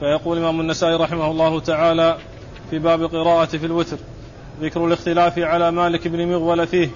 فيقول 0.00 0.38
الإمام 0.38 0.60
النسائي 0.60 0.96
رحمه 0.96 1.30
الله 1.30 1.60
تعالى 1.60 2.18
في 2.70 2.78
باب 2.78 3.02
قراءة 3.04 3.44
في 3.44 3.66
الوتر 3.66 3.96
ذكر 4.60 4.86
الاختلاف 4.86 5.38
على 5.38 5.70
مالك 5.70 6.08
بن 6.08 6.28
مغول 6.28 6.66
فيه. 6.66 6.90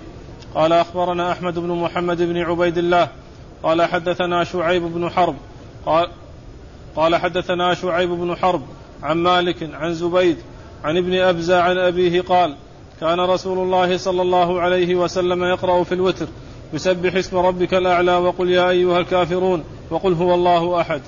قال 0.54 0.72
أخبرنا 0.72 1.32
أحمد 1.32 1.58
بن 1.58 1.69
محمد 1.69 2.22
بن 2.22 2.37
عبيد 2.37 2.79
الله. 2.79 3.08
قال 3.62 3.82
حدثنا 3.82 4.45
شعيب 4.45 4.82
بن 4.82 5.11
حرب. 5.11 5.37
قال 5.87 6.11
قال 6.96 7.16
حدثنا 7.16 7.74
شعيب 7.74 8.11
بن 8.11 8.37
حرب 8.37 8.62
عن 9.03 9.17
مالك 9.17 9.71
عن 9.74 9.94
زبيد 9.94 10.37
عن 10.85 10.96
ابن 10.96 11.15
أبزى 11.15 11.54
عن 11.54 11.78
أبيه 11.78 12.21
قال 12.21 12.56
كان 13.01 13.21
رسول 13.21 13.58
الله 13.58 13.96
صلى 13.96 14.22
الله 14.22 14.60
عليه 14.60 14.94
وسلم 14.94 15.44
يقرأ 15.44 15.85
في 15.85 15.94
الوتر 15.94 16.27
يسبح 16.73 17.15
اسم 17.15 17.37
ربك 17.37 17.74
الأعلى 17.74 18.16
وقل 18.16 18.51
يا 18.51 18.70
أيها 18.70 18.98
الكافرون 18.98 19.65
وقل 19.91 20.12
هو 20.12 20.34
الله 20.34 20.80
أحد. 20.80 21.01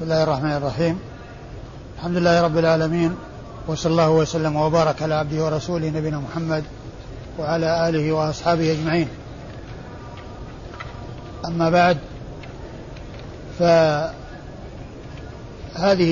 بسم 0.00 0.12
الله 0.12 0.22
الرحمن 0.22 0.52
الرحيم. 0.52 0.98
الحمد 1.96 2.16
لله 2.16 2.42
رب 2.42 2.58
العالمين 2.58 3.16
وصلى 3.66 3.90
الله 3.92 4.10
وسلم 4.10 4.56
وبارك 4.56 5.02
على 5.02 5.14
عبده 5.14 5.44
ورسوله 5.44 5.88
نبينا 5.88 6.18
محمد 6.18 6.64
وعلى 7.38 7.88
آله 7.88 8.12
وأصحابه 8.12 8.72
أجمعين. 8.72 9.08
أما 11.46 11.70
بعد 11.70 11.98
فهذه 13.58 14.14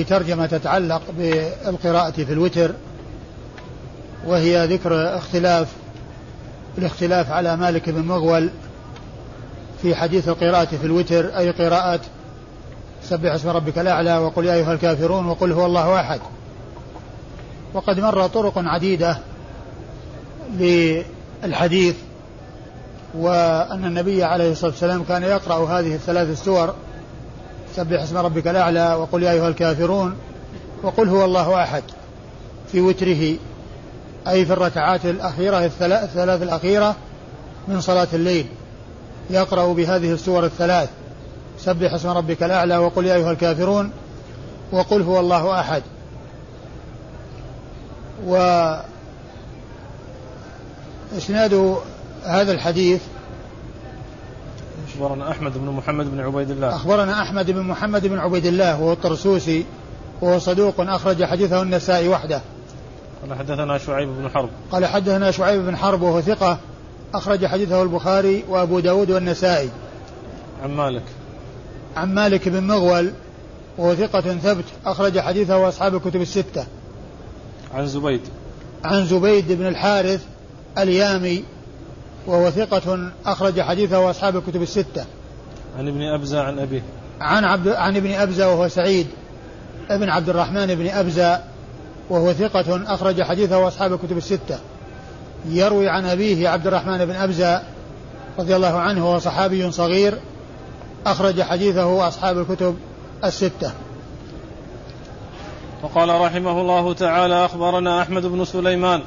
ترجمة 0.03 0.45
تتعلق 0.45 1.01
بالقراءة 1.17 2.11
في 2.11 2.33
الوتر 2.33 2.71
وهي 4.25 4.67
ذكر 4.67 5.17
اختلاف 5.17 5.67
الاختلاف 6.77 7.31
على 7.31 7.57
مالك 7.57 7.89
بن 7.89 8.01
مغول 8.01 8.49
في 9.81 9.95
حديث 9.95 10.27
القراءة 10.27 10.75
في 10.81 10.85
الوتر 10.85 11.37
أي 11.37 11.51
قراءة 11.51 11.99
سبح 13.03 13.33
اسم 13.33 13.49
ربك 13.49 13.79
الأعلى 13.79 14.17
وقل 14.17 14.45
يا 14.45 14.53
أيها 14.53 14.73
الكافرون 14.73 15.25
وقل 15.25 15.51
هو 15.51 15.65
الله 15.65 15.99
أحد. 15.99 16.19
وقد 17.73 17.99
مر 17.99 18.27
طرق 18.27 18.53
عديدة 18.57 19.17
للحديث 21.43 21.95
وأن 23.17 23.85
النبي 23.85 24.23
عليه 24.23 24.51
الصلاة 24.51 24.71
والسلام 24.71 25.03
كان 25.03 25.23
يقرأ 25.23 25.79
هذه 25.79 25.95
الثلاث 25.95 26.29
السور. 26.29 26.73
سبح 27.75 28.01
اسم 28.01 28.17
ربك 28.17 28.47
الأعلى 28.47 28.93
وقل 28.93 29.23
يا 29.23 29.31
أيها 29.31 29.47
الكافرون 29.47 30.15
وقل 30.83 31.09
هو 31.09 31.25
الله 31.25 31.63
أحد. 31.63 31.83
في 32.71 32.81
وتره 32.81 33.35
أي 34.27 34.45
في 34.45 34.53
الركعات 34.53 35.05
الأخيرة 35.05 35.65
الثلاث 35.65 36.43
الأخيرة 36.43 36.95
من 37.67 37.81
صلاة 37.81 38.07
الليل 38.13 38.45
يقرأ 39.29 39.73
بهذه 39.73 40.11
السور 40.13 40.45
الثلاث. 40.45 40.89
سبح 41.59 41.93
اسم 41.93 42.09
ربك 42.09 42.43
الأعلى 42.43 42.77
وقل 42.77 43.05
يا 43.05 43.15
أيها 43.15 43.31
الكافرون 43.31 43.91
وقل 44.71 45.01
هو 45.01 45.19
الله 45.19 45.59
أحد. 45.59 45.83
و 48.27 48.35
إسناد 51.17 51.77
هذا 52.23 52.51
الحديث 52.51 53.01
أخبرنا 54.89 55.31
أحمد 55.31 55.57
بن 55.57 55.69
محمد 55.69 56.11
بن 56.11 56.19
عبيد 56.19 56.49
الله. 56.49 56.75
أخبرنا 56.75 57.21
أحمد 57.21 57.51
بن 57.51 57.61
محمد 57.61 58.07
بن 58.07 58.19
عبيد 58.19 58.45
الله 58.45 58.81
وهو 58.81 58.93
الطرسوسي 58.93 59.65
وهو 60.21 60.39
صدوق 60.39 60.75
أخرج 60.79 61.23
حديثه 61.23 61.61
النسائي 61.61 62.07
وحده. 62.07 62.41
قال 63.21 63.37
حدثنا 63.37 63.77
شعيب 63.77 64.09
بن 64.09 64.29
حرب. 64.29 64.49
قال 64.71 64.85
حدثنا 64.85 65.31
شعيب 65.31 65.61
بن 65.61 65.77
حرب 65.77 66.01
وهو 66.01 66.21
ثقة 66.21 66.57
أخرج 67.13 67.45
حديثه 67.45 67.83
البخاري 67.83 68.43
وأبو 68.49 68.79
داود 68.79 69.11
والنسائي. 69.11 69.69
عن 70.63 70.75
مالك. 70.75 71.03
عن 71.97 72.13
مالك 72.13 72.49
بن 72.49 72.63
مغول 72.63 73.11
وهو 73.77 73.95
ثقة 73.95 74.21
ثبت 74.21 74.65
أخرج 74.85 75.19
حديثه 75.19 75.69
أصحاب 75.69 75.95
الكتب 75.95 76.21
الستة. 76.21 76.65
عن 77.73 77.87
زبيد. 77.87 78.21
عن 78.83 79.05
زبيد 79.05 79.51
بن 79.51 79.67
الحارث 79.67 80.23
اليامي 80.77 81.43
وهو 82.27 82.49
ثقة 82.49 83.11
أخرج 83.25 83.61
حديثه 83.61 84.09
أصحاب 84.09 84.37
الكتب 84.37 84.61
الستة. 84.61 85.05
عن 85.77 85.87
ابن 85.87 86.01
أبزة 86.01 86.41
عن 86.41 86.59
أبيه. 86.59 86.81
عن 87.21 87.43
عبد 87.43 87.67
عن 87.67 87.95
ابن 87.95 88.11
أبزة 88.11 88.47
وهو 88.47 88.67
سعيد 88.67 89.07
ابن 89.89 90.09
عبد 90.09 90.29
الرحمن 90.29 90.75
بن 90.75 90.87
أبزة 90.87 91.41
وهو 92.09 92.33
ثقة 92.33 92.93
أخرج 92.93 93.21
حديثه 93.21 93.67
أصحاب 93.67 93.93
الكتب 93.93 94.17
الستة. 94.17 94.59
يروي 95.45 95.89
عن 95.89 96.05
أبيه 96.05 96.49
عبد 96.49 96.67
الرحمن 96.67 97.05
بن 97.05 97.15
أبزة 97.15 97.61
رضي 98.39 98.55
الله 98.55 98.79
عنه 98.79 99.09
وهو 99.09 99.19
صحابي 99.19 99.71
صغير 99.71 100.17
أخرج 101.05 101.41
حديثه 101.41 102.07
أصحاب 102.07 102.37
الكتب 102.37 102.75
الستة. 103.23 103.71
وقال 105.83 106.21
رحمه 106.21 106.61
الله 106.61 106.93
تعالى 106.93 107.45
أخبرنا 107.45 108.01
أحمد 108.01 108.25
بن 108.25 108.45
سليمان 108.45 109.01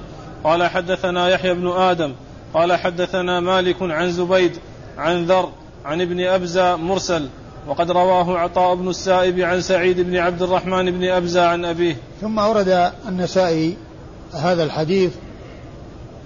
قال 0.45 0.63
حدثنا 0.63 1.29
يحيى 1.29 1.55
بن 1.55 1.69
آدم 1.69 2.13
قال 2.55 2.73
حدثنا 2.73 3.41
مالك 3.41 3.77
عن 3.81 4.13
زبيد 4.13 4.57
عن 4.99 5.25
ذر 5.25 5.49
عن 5.85 6.01
ابن 6.01 6.27
أبزة 6.27 6.77
مرسل 6.77 7.29
وقد 7.67 7.91
رواه 7.91 8.39
عطاء 8.39 8.75
بن 8.75 8.89
السائب 8.89 9.41
عن 9.41 9.61
سعيد 9.61 10.01
بن 10.01 10.17
عبد 10.17 10.43
الرحمن 10.43 10.91
بن 10.91 11.05
أبزة 11.05 11.47
عن 11.47 11.65
أبيه. 11.65 11.97
ثم 12.21 12.39
أورد 12.39 12.93
النسائي 13.09 13.77
هذا 14.33 14.65
الحديث 14.65 15.13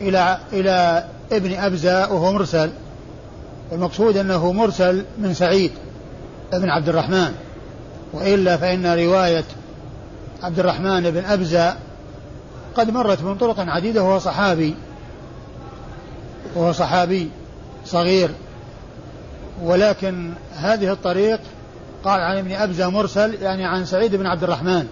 إلى 0.01 0.39
إلى 0.53 1.05
ابن 1.33 1.53
أبزة 1.55 2.13
وهو 2.13 2.33
مرسل. 2.33 2.71
المقصود 3.73 4.17
أنه 4.17 4.53
مرسل 4.53 5.05
من 5.19 5.35
سعيد 5.35 5.73
بن 6.53 6.71
عبد 6.71 6.89
الرحمن 6.89 7.35
وإلا 8.13 8.57
فإن 8.57 8.87
رواية 8.87 9.45
عبد 10.43 10.59
الرحمن 10.59 11.11
بن 11.11 11.25
أبزة 11.25 11.77
قد 12.77 12.91
مرت 12.91 13.23
من 13.23 13.35
طرق 13.35 13.61
عديدة 13.61 14.03
وهو 14.03 14.19
صحابي 14.19 14.75
وهو 16.55 16.73
صحابي 16.73 17.31
صغير. 17.85 18.31
ولكن 19.63 20.33
هذه 20.57 20.93
الطريق 20.93 21.41
قال 22.05 22.21
عن 22.21 22.39
ابن 22.39 22.53
أبزة 22.53 22.91
مرسل 22.91 23.35
يعني 23.43 23.65
عن 23.65 23.85
سعيد 23.85 24.17
بن 24.17 24.27
عبد 24.27 24.43
الرحمن 24.43 24.87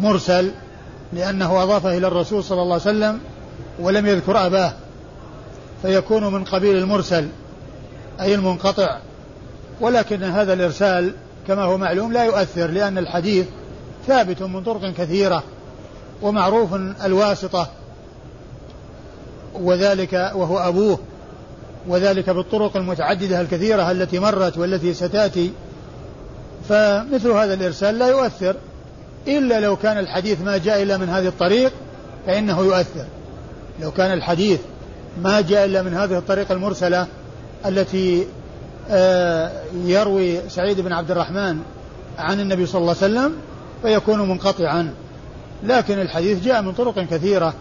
مرسل 0.00 0.50
لأنه 1.12 1.62
أضافه 1.62 1.98
إلى 1.98 2.06
الرسول 2.06 2.44
صلى 2.44 2.62
الله 2.62 2.72
عليه 2.72 2.82
وسلم 2.82 3.20
ولم 3.80 4.06
يذكر 4.06 4.46
أباه 4.46 4.72
فيكون 5.82 6.34
من 6.34 6.44
قبيل 6.44 6.76
المرسل. 6.76 7.28
أي 8.22 8.34
المنقطع. 8.34 8.98
ولكن 9.80 10.22
هذا 10.22 10.52
الإرسال 10.52 11.12
كما 11.48 11.62
هو 11.62 11.78
معلوم 11.78 12.12
لا 12.12 12.24
يؤثر 12.24 12.66
لأن 12.66 12.98
الحديث 12.98 13.46
ثابت 14.06 14.42
من 14.42 14.62
طرق 14.62 14.94
كثيرة 14.94 15.42
ومعروف 16.22 16.74
الواسطة 17.04 17.68
وذلك 19.54 20.12
وهو 20.12 20.58
أبوه 20.58 20.98
وذلك 21.88 22.30
بالطرق 22.30 22.76
المتعددة 22.76 23.40
الكثيرة 23.40 23.90
التي 23.90 24.18
مرت 24.18 24.58
والتي 24.58 24.94
ستأتي. 24.94 25.52
فمثل 26.68 27.30
هذا 27.30 27.54
الإرسال 27.54 27.98
لا 27.98 28.08
يؤثر 28.08 28.56
إلا 29.28 29.60
لو 29.60 29.76
كان 29.76 29.98
الحديث 29.98 30.40
ما 30.40 30.58
جاء 30.58 30.82
إلا 30.82 30.96
من 30.96 31.08
هذه 31.08 31.28
الطريق 31.28 31.72
فإنه 32.26 32.60
يؤثر. 32.60 33.04
لو 33.80 33.90
كان 33.90 34.12
الحديث 34.12 34.60
ما 35.22 35.40
جاء 35.40 35.64
إلا 35.64 35.82
من 35.82 35.94
هذه 35.94 36.18
الطريقة 36.18 36.52
المرسلة 36.52 37.06
التي 37.66 38.26
آه، 38.90 39.50
يروي 39.84 40.48
سعيد 40.48 40.80
بن 40.80 40.92
عبد 40.92 41.10
الرحمن 41.10 41.58
عن 42.18 42.40
النبي 42.40 42.66
صلى 42.66 42.80
الله 42.80 42.96
عليه 43.02 43.12
وسلم 43.12 43.36
فيكون 43.82 44.28
منقطعا. 44.28 44.94
لكن 45.62 46.00
الحديث 46.00 46.44
جاء 46.44 46.62
من 46.62 46.72
طرق 46.72 47.00
كثيرة 47.00 47.54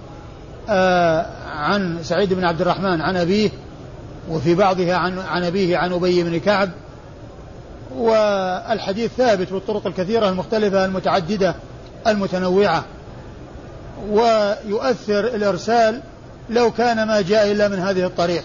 آه، 0.69 1.25
عن 1.51 1.97
سعيد 2.03 2.33
بن 2.33 2.43
عبد 2.43 2.61
الرحمن 2.61 3.01
عن 3.01 3.17
أبيه 3.17 3.49
وفي 4.29 4.55
بعضها 4.55 4.95
عن 4.95 5.19
عن 5.19 5.43
أبيه 5.43 5.77
عن 5.77 5.93
أبي 5.93 6.23
بن 6.23 6.39
كعب. 6.39 6.69
والحديث 7.95 9.11
ثابت 9.17 9.53
بالطرق 9.53 9.87
الكثيرة 9.87 10.29
المختلفة 10.29 10.85
المتعددة 10.85 11.55
المتنوعة. 12.07 12.85
ويؤثر 14.09 15.19
الإرسال 15.19 16.01
لو 16.49 16.71
كان 16.71 17.07
ما 17.07 17.21
جاء 17.21 17.51
إلا 17.51 17.67
من 17.67 17.79
هذه 17.79 18.05
الطريق. 18.05 18.43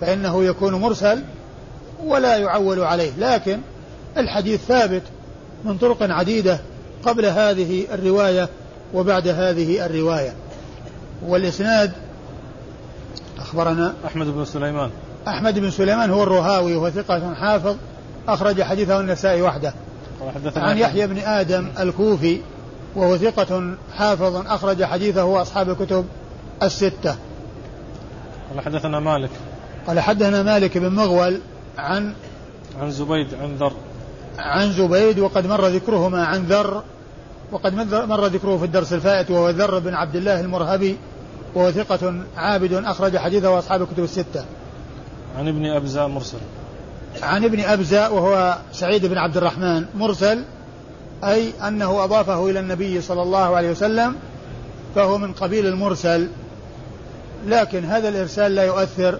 فإنه 0.00 0.44
يكون 0.44 0.74
مرسل 0.74 1.22
ولا 2.04 2.36
يعول 2.36 2.80
عليه. 2.80 3.10
لكن 3.18 3.58
الحديث 4.16 4.60
ثابت 4.64 5.02
من 5.64 5.78
طرق 5.78 6.02
عديدة 6.02 6.60
قبل 7.02 7.26
هذه 7.26 7.86
الرواية 7.92 8.48
وبعد 8.94 9.28
هذه 9.28 9.86
الرواية. 9.86 10.32
والإسناد 11.26 11.92
أخبرنا 13.38 13.94
أحمد 14.06 14.26
بن 14.26 14.44
سليمان. 14.44 14.90
أحمد 15.28 15.58
بن 15.58 15.70
سليمان 15.70 16.10
هو 16.10 16.22
الرهاوي 16.22 16.76
وهو 16.76 16.90
ثقة 16.90 17.34
حافظ 17.34 17.76
أخرج 18.28 18.62
حديثه 18.62 19.00
النسائي 19.00 19.42
وحده. 19.42 19.72
عن 20.56 20.78
يحيى 20.78 21.06
بن 21.06 21.18
آدم 21.18 21.68
الكوفي 21.80 22.40
وهو 22.96 23.16
ثقة 23.16 23.74
حافظ 23.92 24.36
أخرج 24.46 24.84
حديثه 24.84 25.42
أصحاب 25.42 25.70
الكتب 25.70 26.06
الستة. 26.62 27.16
قال 28.50 28.64
حدثنا 28.64 29.00
مالك. 29.00 29.30
قال 29.86 30.00
حدثنا 30.00 30.42
مالك 30.42 30.78
بن 30.78 30.88
مغول 30.88 31.40
عن 31.78 32.14
عن 32.80 32.90
زبيد 32.90 33.34
عن 33.34 33.56
ذر 33.56 33.72
عن 34.38 34.72
زبيد 34.72 35.18
وقد 35.18 35.46
مر 35.46 35.66
ذكرهما 35.66 36.24
عن 36.24 36.42
ذر 36.42 36.82
وقد 37.52 37.74
مر 37.92 38.26
ذكره 38.26 38.56
في 38.56 38.64
الدرس 38.64 38.92
الفائت 38.92 39.30
وهو 39.30 39.50
ذر 39.50 39.78
بن 39.78 39.94
عبد 39.94 40.16
الله 40.16 40.40
المرهبي 40.40 40.96
وهو 41.54 41.70
ثقة 41.70 42.14
عابد 42.36 42.72
أخرج 42.72 43.16
حديثه 43.16 43.50
وأصحاب 43.50 43.82
الكتب 43.82 44.04
الستة. 44.04 44.44
عن 45.38 45.48
ابن 45.48 45.66
أبزاء 45.66 46.08
مرسل. 46.08 46.38
عن 47.22 47.44
ابن 47.44 47.60
أبزاء 47.60 48.14
وهو 48.14 48.58
سعيد 48.72 49.06
بن 49.06 49.18
عبد 49.18 49.36
الرحمن 49.36 49.84
مرسل 49.94 50.44
أي 51.24 51.52
أنه 51.68 52.04
أضافه 52.04 52.50
إلى 52.50 52.60
النبي 52.60 53.00
صلى 53.00 53.22
الله 53.22 53.56
عليه 53.56 53.70
وسلم 53.70 54.16
فهو 54.94 55.18
من 55.18 55.32
قبيل 55.32 55.66
المرسل 55.66 56.28
لكن 57.46 57.84
هذا 57.84 58.08
الإرسال 58.08 58.54
لا 58.54 58.64
يؤثر 58.64 59.18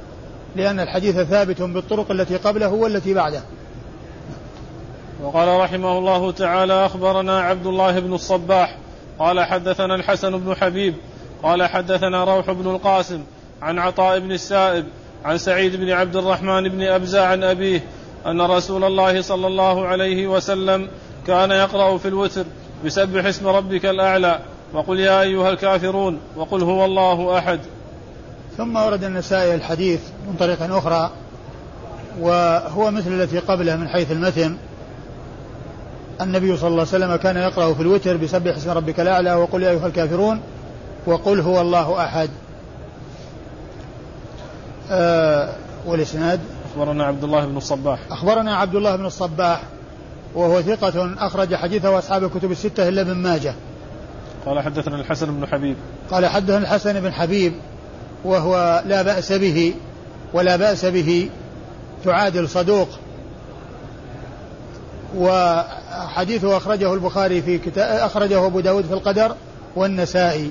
لأن 0.57 0.81
الحديث 0.81 1.17
ثابت 1.17 1.63
بالطرق 1.63 2.11
التي 2.11 2.37
قبله 2.37 2.69
والتي 2.69 3.15
بعده. 3.15 3.43
وقال 5.23 5.61
رحمه 5.61 5.99
الله 5.99 6.33
تعالى 6.33 6.87
أخبرنا 6.87 7.41
عبد 7.41 7.67
الله 7.67 8.01
بن 8.01 8.15
الصباح 8.15 8.77
قال 9.19 9.41
حدثنا 9.41 9.95
الحسن 9.95 10.39
بن 10.39 10.55
حبيب 10.55 10.95
قال 11.43 11.63
حدثنا 11.63 12.25
روح 12.25 12.51
بن 12.51 12.71
القاسم 12.71 13.23
عن 13.63 13.79
عطاء 13.79 14.19
بن 14.19 14.33
السائب 14.33 14.85
عن 15.25 15.39
سعيد 15.39 15.77
بن 15.77 15.91
عبد 15.91 16.17
الرحمن 16.17 16.69
بن 16.69 16.83
أبزة 16.83 17.27
عن 17.27 17.45
أبيه 17.45 17.85
أن 18.27 18.41
رسول 18.41 18.85
الله 18.85 19.23
صلى 19.23 19.47
الله 19.47 19.87
عليه 19.87 20.27
وسلم 20.27 20.89
كان 21.27 21.51
يقرأ 21.51 21.99
في 21.99 22.09
الوتر 22.09 22.45
بسبح 22.85 23.25
اسم 23.25 23.47
ربك 23.47 23.87
الأعلى 23.87 24.41
وقل 24.73 25.01
يا 25.01 25.21
أيها 25.21 25.51
الكافرون 25.51 26.21
وقل 26.37 26.63
هو 26.63 26.85
الله 26.85 27.39
أحد. 27.39 27.61
ثم 28.57 28.77
ورد 28.77 29.05
النسائي 29.05 29.55
الحديث 29.55 30.01
من 30.29 30.37
طريق 30.39 30.75
أخرى 30.75 31.11
وهو 32.21 32.91
مثل 32.91 33.23
التي 33.23 33.39
قبله 33.39 33.77
من 33.77 33.89
حيث 33.89 34.13
المتن. 34.13 34.57
النبي 36.21 36.57
صلى 36.57 36.69
الله 36.69 36.87
عليه 36.93 37.05
وسلم 37.05 37.17
كان 37.17 37.37
يقرأ 37.37 37.75
في 37.75 37.83
الوتر 37.83 38.17
بسبح 38.17 38.57
اسم 38.57 38.71
ربك 38.71 39.01
الأعلى 39.01 39.35
وقل 39.35 39.63
يا 39.63 39.71
أيها 39.71 39.87
الكافرون 39.87 40.41
وقل 41.07 41.41
هو 41.41 41.61
الله 41.61 42.05
أحد. 42.05 42.31
آه 44.91 45.53
والإسناد؟ 45.87 46.41
أخبرنا 46.73 47.05
عبد 47.05 47.25
الله 47.25 47.47
بن 47.47 47.57
الصباح. 47.57 47.99
أخبرنا 48.11 48.57
عبد 48.57 48.75
الله 48.75 48.97
بن 48.97 49.07
الصباح 49.07 49.63
وهو 50.35 50.63
ثقة 50.63 51.15
أخرج 51.19 51.55
حديثه 51.55 51.99
أصحاب 51.99 52.25
الكتب 52.25 52.51
الستة 52.51 52.89
إلا 52.89 53.01
ابن 53.01 53.15
ماجه. 53.15 53.55
قال 54.47 54.61
حدثنا 54.61 54.97
الحسن 54.97 55.27
بن 55.41 55.47
حبيب. 55.47 55.77
قال 56.11 56.27
حدثنا 56.27 56.59
الحسن 56.59 57.01
بن 57.01 57.13
حبيب 57.13 57.53
وهو 58.27 58.83
لا 58.87 59.03
بأس 59.03 59.33
به 59.33 59.75
ولا 60.33 60.57
بأس 60.57 60.85
به 60.85 61.31
تعادل 62.05 62.49
صدوق. 62.49 62.89
وحديثه 65.17 66.57
أخرجه 66.57 66.95
البخاري 66.95 67.43
في 67.43 67.59
كتاب 67.59 67.99
أخرجه 68.01 68.47
أبو 68.47 68.61
داود 68.61 68.85
في 68.85 68.93
القدر 68.93 69.35
والنسائي. 69.77 70.51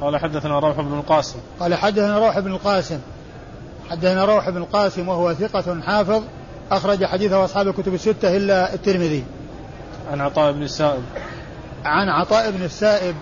قال 0.00 0.16
حدثنا 0.16 0.58
روح 0.58 0.80
بن 0.80 0.92
القاسم. 0.92 1.38
قال 1.60 1.74
حدثنا 1.74 2.18
روح 2.18 2.38
بن 2.38 2.52
القاسم. 2.52 2.98
حدثنا 3.90 4.24
روح 4.24 4.50
بن 4.50 4.56
القاسم 4.56 5.08
وهو 5.08 5.34
ثقة 5.34 5.80
حافظ 5.80 6.22
أخرج 6.70 7.04
حديثه 7.04 7.44
أصحاب 7.44 7.68
الكتب 7.68 7.94
الستة 7.94 8.36
إلا 8.36 8.74
الترمذي. 8.74 9.24
عن 10.10 10.20
عطاء 10.20 10.52
بن 10.52 10.62
السائب. 10.62 11.02
عن 11.84 12.08
عطاء 12.08 12.50
بن 12.50 12.62
السائب 12.62 13.14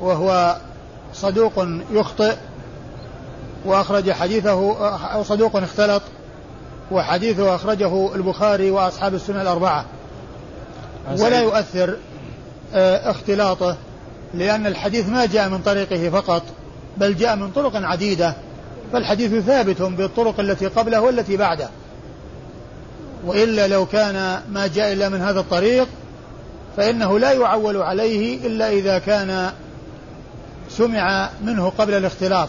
وهو 0.00 0.56
صدوق 1.14 1.66
يخطئ 1.92 2.34
وأخرج 3.64 4.10
حديثه 4.10 4.76
أو 5.14 5.22
صدوق 5.22 5.56
اختلط 5.56 6.02
وحديثه 6.90 7.54
أخرجه 7.54 8.14
البخاري 8.14 8.70
وأصحاب 8.70 9.14
السنة 9.14 9.42
الأربعة. 9.42 9.84
ولا 11.18 11.40
يؤثر 11.40 11.96
آه، 12.74 13.10
اختلاطه 13.10 13.76
لأن 14.34 14.66
الحديث 14.66 15.08
ما 15.08 15.26
جاء 15.26 15.48
من 15.48 15.58
طريقه 15.58 16.10
فقط 16.10 16.42
بل 16.96 17.14
جاء 17.14 17.36
من 17.36 17.50
طرق 17.50 17.76
عديدة 17.76 18.34
فالحديث 18.92 19.44
ثابت 19.44 19.82
بالطرق 19.82 20.40
التي 20.40 20.66
قبله 20.66 21.00
والتي 21.00 21.36
بعده. 21.36 21.68
وإلا 23.24 23.68
لو 23.68 23.86
كان 23.86 24.42
ما 24.50 24.66
جاء 24.66 24.92
إلا 24.92 25.08
من 25.08 25.20
هذا 25.20 25.40
الطريق 25.40 25.88
فإنه 26.76 27.18
لا 27.18 27.32
يعول 27.32 27.76
عليه 27.76 28.46
إلا 28.46 28.70
إذا 28.70 28.98
كان 28.98 29.50
سمع 30.68 31.30
منه 31.44 31.72
قبل 31.78 31.94
الاختلاط. 31.94 32.48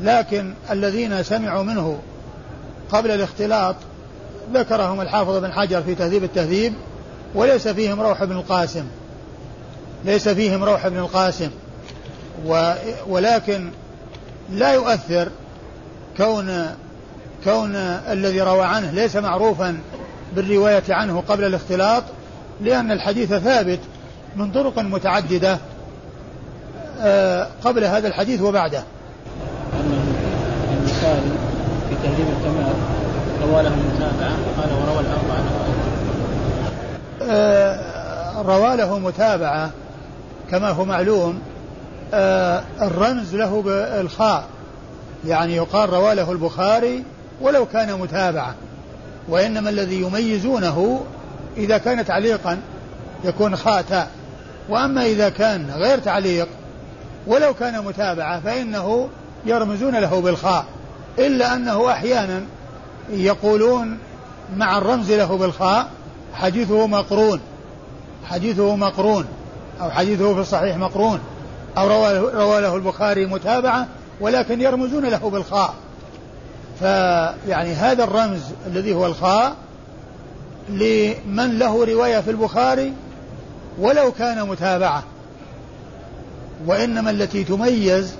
لكن 0.00 0.54
الذين 0.70 1.22
سمعوا 1.22 1.62
منه 1.62 1.98
قبل 2.90 3.10
الاختلاط 3.10 3.76
ذكرهم 4.54 5.00
الحافظ 5.00 5.36
بن 5.36 5.52
حجر 5.52 5.82
في 5.82 5.94
تهذيب 5.94 6.24
التهذيب 6.24 6.74
وليس 7.34 7.68
فيهم 7.68 8.00
روح 8.00 8.24
بن 8.24 8.32
القاسم 8.32 8.84
ليس 10.04 10.28
فيهم 10.28 10.64
روح 10.64 10.88
بن 10.88 10.98
القاسم 10.98 11.50
ولكن 13.06 13.70
لا 14.50 14.72
يؤثر 14.72 15.28
كون 16.16 16.66
كون 17.44 17.76
الذي 17.76 18.40
روى 18.40 18.64
عنه 18.64 18.90
ليس 18.90 19.16
معروفا 19.16 19.78
بالرواية 20.36 20.82
عنه 20.88 21.22
قبل 21.28 21.44
الاختلاط 21.44 22.02
لأن 22.60 22.92
الحديث 22.92 23.34
ثابت 23.34 23.80
من 24.36 24.52
طرق 24.52 24.78
متعددة 24.78 25.58
آه، 27.00 27.48
قبل 27.64 27.84
هذا 27.84 28.08
الحديث 28.08 28.40
وبعده. 28.40 28.82
البخاري 31.02 31.32
في 31.88 31.94
تهذيب 32.02 32.26
الكمال 32.28 32.72
روى 33.42 33.62
له 33.62 33.76
متابعة 33.76 34.36
قال 34.60 34.72
وروى 34.72 35.00
الأربعة 35.00 35.44
آه، 37.22 38.42
روى 38.42 38.76
له 38.76 38.98
متابعة 38.98 39.70
كما 40.50 40.70
هو 40.70 40.84
معلوم 40.84 41.38
آه، 42.14 42.62
الرمز 42.82 43.34
له 43.34 43.62
بالخاء 43.62 44.44
يعني 45.26 45.56
يقال 45.56 45.90
روى 45.90 46.14
له 46.14 46.32
البخاري 46.32 47.04
ولو 47.40 47.66
كان 47.66 47.98
متابعة 47.98 48.54
وإنما 49.28 49.70
الذي 49.70 50.00
يميزونه 50.00 51.00
إذا 51.56 51.78
كان 51.78 52.04
تعليقا 52.04 52.58
يكون 53.24 53.56
خاء 53.56 53.82
تاء 53.82 54.08
وأما 54.68 55.06
إذا 55.06 55.28
كان 55.28 55.70
غير 55.76 55.98
تعليق 55.98 56.48
ولو 57.26 57.54
كان 57.54 57.84
متابعة 57.84 58.40
فإنه 58.40 59.08
يرمزون 59.46 59.96
له 59.96 60.20
بالخاء. 60.20 60.64
إلا 61.18 61.54
أنه 61.54 61.90
أحيانا 61.90 62.42
يقولون 63.10 63.98
مع 64.56 64.78
الرمز 64.78 65.12
له 65.12 65.36
بالخاء 65.36 65.90
حديثه 66.34 66.86
مقرون 66.86 67.40
حديثه 68.24 68.76
مقرون 68.76 69.24
أو 69.80 69.90
حديثه 69.90 70.34
في 70.34 70.40
الصحيح 70.40 70.76
مقرون 70.76 71.20
أو 71.78 71.88
روى 72.28 72.60
له 72.60 72.76
البخاري 72.76 73.26
متابعة 73.26 73.86
ولكن 74.20 74.60
يرمزون 74.60 75.04
له 75.04 75.30
بالخاء. 75.30 75.74
فيعني 76.78 77.72
هذا 77.72 78.04
الرمز 78.04 78.40
الذي 78.66 78.94
هو 78.94 79.06
الخاء 79.06 79.54
لمن 80.68 81.58
له 81.58 81.84
رواية 81.84 82.20
في 82.20 82.30
البخاري 82.30 82.92
ولو 83.78 84.12
كان 84.12 84.48
متابعة. 84.48 85.02
وإنما 86.66 87.10
التي 87.10 87.44
تميز 87.44 88.14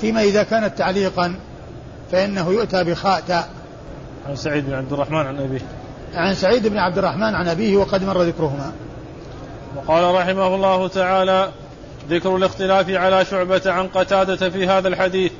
فيما 0.00 0.22
إذا 0.22 0.42
كانت 0.42 0.78
تعليقا 0.78 1.34
فإنه 2.12 2.50
يؤتى 2.50 2.84
بخاء 2.84 3.20
تاء 3.20 3.48
عن 4.28 4.36
سعيد 4.36 4.66
بن 4.66 4.74
عبد 4.74 4.92
الرحمن 4.92 5.26
عن 5.26 5.38
أبيه. 5.38 5.60
عن 6.14 6.34
سعيد 6.34 6.66
بن 6.66 6.78
عبد 6.78 6.98
الرحمن 6.98 7.34
عن 7.34 7.48
أبيه 7.48 7.76
وقد 7.76 8.04
مر 8.04 8.22
ذكرهما. 8.22 8.72
وقال 9.76 10.14
رحمه 10.14 10.54
الله 10.54 10.88
تعالى 10.88 11.48
ذكر 12.10 12.36
الاختلاف 12.36 12.90
على 12.90 13.24
شعبة 13.24 13.62
عن 13.66 13.86
قتادة 13.86 14.50
في 14.50 14.66
هذا 14.66 14.88
الحديث. 14.88 15.32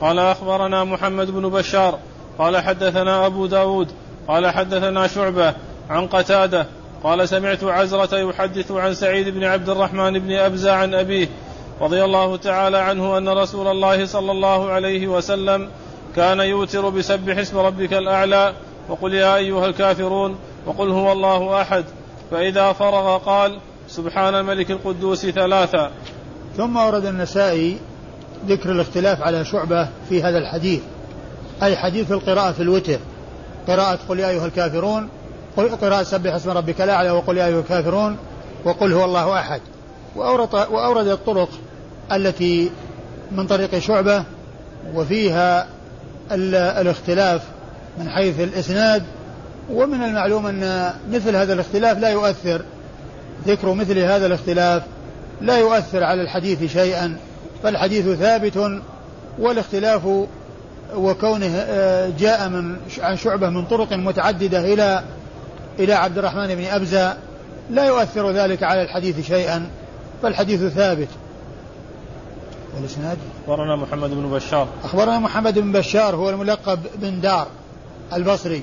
قال 0.00 0.18
أخبرنا 0.18 0.84
محمد 0.84 1.30
بن 1.30 1.48
بشار. 1.48 1.98
قال 2.38 2.56
حدثنا 2.56 3.26
أبو 3.26 3.46
داود. 3.46 3.88
قال 4.28 4.46
حدثنا 4.46 5.06
شعبة 5.06 5.54
عن 5.90 6.06
قتادة. 6.06 6.66
قال 7.02 7.28
سمعت 7.28 7.64
عزرة 7.64 8.16
يحدث 8.16 8.70
عن 8.70 8.94
سعيد 8.94 9.28
بن 9.28 9.44
عبد 9.44 9.68
الرحمن 9.68 10.18
بن 10.18 10.32
أبزة 10.32 10.72
عن 10.72 10.94
أبيه 10.94 11.28
رضي 11.80 12.04
الله 12.04 12.36
تعالى 12.36 12.78
عنه 12.78 13.18
أن 13.18 13.28
رسول 13.28 13.66
الله 13.66 14.06
صلى 14.06 14.32
الله 14.32 14.70
عليه 14.70 15.08
وسلم 15.08 15.68
كان 16.18 16.40
يوتر 16.40 16.88
بسبح 16.88 17.38
اسم 17.38 17.58
ربك 17.58 17.92
الأعلى 17.92 18.54
وقل 18.88 19.14
يا 19.14 19.36
أيها 19.36 19.66
الكافرون 19.66 20.36
وقل 20.66 20.90
هو 20.90 21.12
الله 21.12 21.62
أحد. 21.62 21.84
فإذا 22.30 22.72
فرغ 22.72 23.18
قال 23.18 23.58
سبحان 23.88 24.34
الملك 24.34 24.70
القدوس 24.70 25.26
ثلاثا 25.26 25.90
ثم 26.56 26.76
ورد 26.76 27.04
النسائي 27.04 27.78
ذكر 28.46 28.72
الاختلاف 28.72 29.22
على 29.22 29.44
شعبة 29.44 29.88
في 30.08 30.22
هذا 30.22 30.38
الحديث 30.38 30.80
أي 31.62 31.76
حديث 31.76 32.12
القراءة 32.12 32.52
في 32.52 32.62
الوتر. 32.62 32.98
قراءة 33.68 33.98
قل 34.08 34.18
يا 34.18 34.28
أيها 34.28 34.46
الكافرون 34.46 35.08
قراءة 35.56 36.02
سبح 36.02 36.34
اسم 36.34 36.50
ربك 36.50 36.80
الأعلى 36.80 37.10
وقل 37.10 37.36
يا 37.36 37.46
أيها 37.46 37.60
الكافرون 37.60 38.16
وقل 38.64 38.92
هو 38.92 39.04
الله 39.04 39.40
أحد. 39.40 39.60
وأورد, 40.16 40.54
وأورد 40.54 41.06
الطرق 41.06 41.48
التي 42.12 42.70
من 43.32 43.46
طريق 43.46 43.78
شعبة 43.78 44.24
وفيها 44.94 45.77
الاختلاف 46.32 47.42
من 47.98 48.08
حيث 48.08 48.40
الإسناد 48.40 49.02
ومن 49.72 50.02
المعلوم 50.02 50.46
أن 50.46 50.92
مثل 51.12 51.36
هذا 51.36 51.52
الاختلاف 51.52 51.98
لا 51.98 52.08
يؤثر. 52.08 52.62
ذكر 53.46 53.72
مثل 53.72 53.98
هذا 53.98 54.26
الاختلاف 54.26 54.82
لا 55.40 55.58
يؤثر 55.58 56.04
على 56.04 56.22
الحديث 56.22 56.72
شيئا 56.72 57.16
فالحديث 57.62 58.08
ثابت 58.08 58.80
والاختلاف 59.38 60.26
وكونه 60.94 61.56
آه، 61.56 62.10
جاء 62.18 62.48
من 62.48 62.76
عن 62.98 63.16
شعبة 63.16 63.48
من 63.50 63.64
طرق 63.64 63.92
متعددة 63.92 64.60
إلى 64.60 65.02
إلى 65.78 65.92
عبد 65.92 66.18
الرحمن 66.18 66.54
بن 66.54 66.64
أبزة 66.64 67.16
لا 67.70 67.84
يؤثر 67.84 68.30
ذلك 68.30 68.62
على 68.62 68.82
الحديث 68.82 69.26
شيئا 69.26 69.66
فالحديث 70.22 70.64
ثابت. 70.64 71.08
والإسناد؟ 72.76 73.18
أخبرنا 73.44 73.76
محمد 73.76 74.10
بن 74.10 74.30
بشار. 74.30 74.68
أخبرنا 74.84 75.18
محمد 75.18 75.58
بن 75.58 75.72
بشار 75.72 76.16
هو 76.16 76.30
الملقب 76.30 76.78
بن 76.96 77.20
دار 77.20 77.46
البصري 78.12 78.62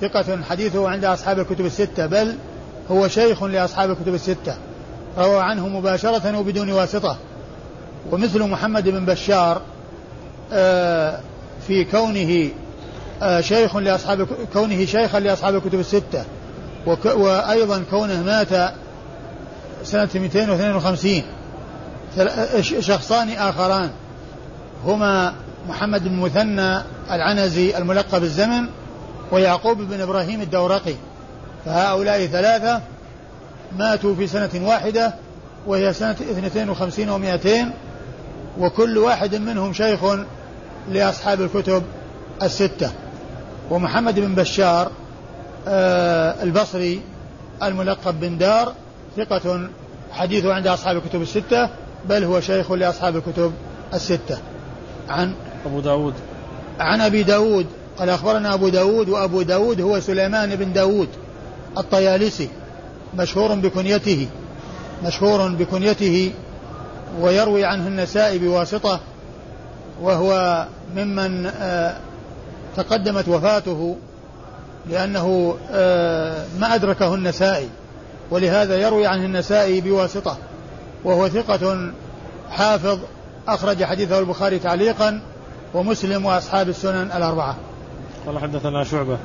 ثقة 0.00 0.42
حديثه 0.42 0.88
عند 0.88 1.04
أصحاب 1.04 1.38
الكتب 1.38 1.66
الستة 1.66 2.06
بل 2.06 2.34
هو 2.90 3.08
شيخ 3.08 3.42
لأصحاب 3.42 3.90
الكتب 3.90 4.14
الستة. 4.14 4.56
روى 5.18 5.40
عنه 5.40 5.68
مباشرة 5.68 6.38
وبدون 6.38 6.72
واسطة. 6.72 7.16
ومثل 8.12 8.42
محمد 8.42 8.88
بن 8.88 9.04
بشار 9.04 9.62
آه، 10.52 11.20
في 11.66 11.84
كونه 11.84 12.48
آه، 13.22 13.40
شيخ 13.40 13.76
لأصحاب 13.76 14.28
كونه 14.52 14.84
شيخا 14.84 15.20
لأصحاب 15.20 15.54
الكتب 15.54 15.80
الستة. 15.80 16.24
وأيضا 16.86 17.84
كونه 17.90 18.22
مات 18.22 18.72
سنة 19.84 20.08
252 20.14 21.22
شخصان 22.80 23.30
آخران. 23.30 23.90
هما 24.84 25.34
محمد 25.68 26.08
بن 26.08 26.16
مثنى 26.16 26.82
العنزي 27.10 27.78
الملقب 27.78 28.22
الزمن 28.22 28.66
ويعقوب 29.32 29.78
بن 29.78 30.00
إبراهيم 30.00 30.40
الدورقي. 30.40 30.94
فهؤلاء 31.64 32.26
ثلاثة 32.26 32.80
ماتوا 33.78 34.14
في 34.14 34.26
سنة 34.26 34.50
واحدة 34.54 35.14
وهي 35.66 35.92
سنة 35.92 36.16
52 36.30 37.38
و200 37.38 37.48
وكل 38.58 38.98
واحد 38.98 39.34
منهم 39.34 39.72
شيخ 39.72 40.00
لأصحاب 40.90 41.40
الكتب 41.40 41.82
الستة. 42.42 42.90
ومحمد 43.70 44.20
بن 44.20 44.34
بشار 44.34 44.90
آه 45.68 46.42
البصري 46.42 47.02
الملقب 47.62 48.20
بن 48.20 48.38
دار 48.38 48.72
ثقة 49.16 49.68
حديثه 50.12 50.54
عند 50.54 50.66
أصحاب 50.66 50.96
الكتب 50.96 51.22
الستة. 51.22 51.68
بل 52.08 52.24
هو 52.24 52.40
شيخ 52.40 52.72
لأصحاب 52.72 53.16
الكتب 53.16 53.52
الستة. 53.94 54.38
عن 55.08 55.34
أبو 55.66 55.80
داود. 55.80 56.14
عن 56.80 57.00
أبي 57.00 57.22
داود. 57.22 57.66
قال 57.98 58.10
أخبرنا 58.10 58.54
أبو 58.54 58.68
داود 58.68 59.08
وأبو 59.08 59.42
داود 59.42 59.80
هو 59.80 60.00
سليمان 60.00 60.56
بن 60.56 60.72
داود 60.72 61.08
الطيالسي 61.78 62.48
مشهور 63.18 63.54
بكنيته 63.54 64.28
مشهور 65.04 65.48
بكنيته 65.48 66.32
ويروي 67.20 67.64
عنه 67.64 67.88
النسائي 67.88 68.38
بواسطة 68.38 69.00
وهو 70.02 70.64
ممن 70.96 71.46
آه، 71.46 71.96
تقدمت 72.76 73.28
وفاته 73.28 73.96
لأنه 74.90 75.56
آه، 75.70 76.44
ما 76.58 76.74
أدركه 76.74 77.14
النسائي 77.14 77.68
ولهذا 78.30 78.76
يروي 78.76 79.06
عنه 79.06 79.24
النسائي 79.24 79.80
بواسطة. 79.80 80.36
وهو 81.04 81.28
ثقة 81.28 81.92
حافظ 82.50 82.98
أخرج 83.48 83.84
حديثه 83.84 84.18
البخاري 84.18 84.58
تعليقا 84.58 85.20
ومسلم 85.74 86.26
وأصحاب 86.26 86.68
السنن 86.68 87.10
الأربعة. 87.16 87.56
قال 88.26 88.38
حدثنا 88.38 88.84
شعبة. 88.84 89.18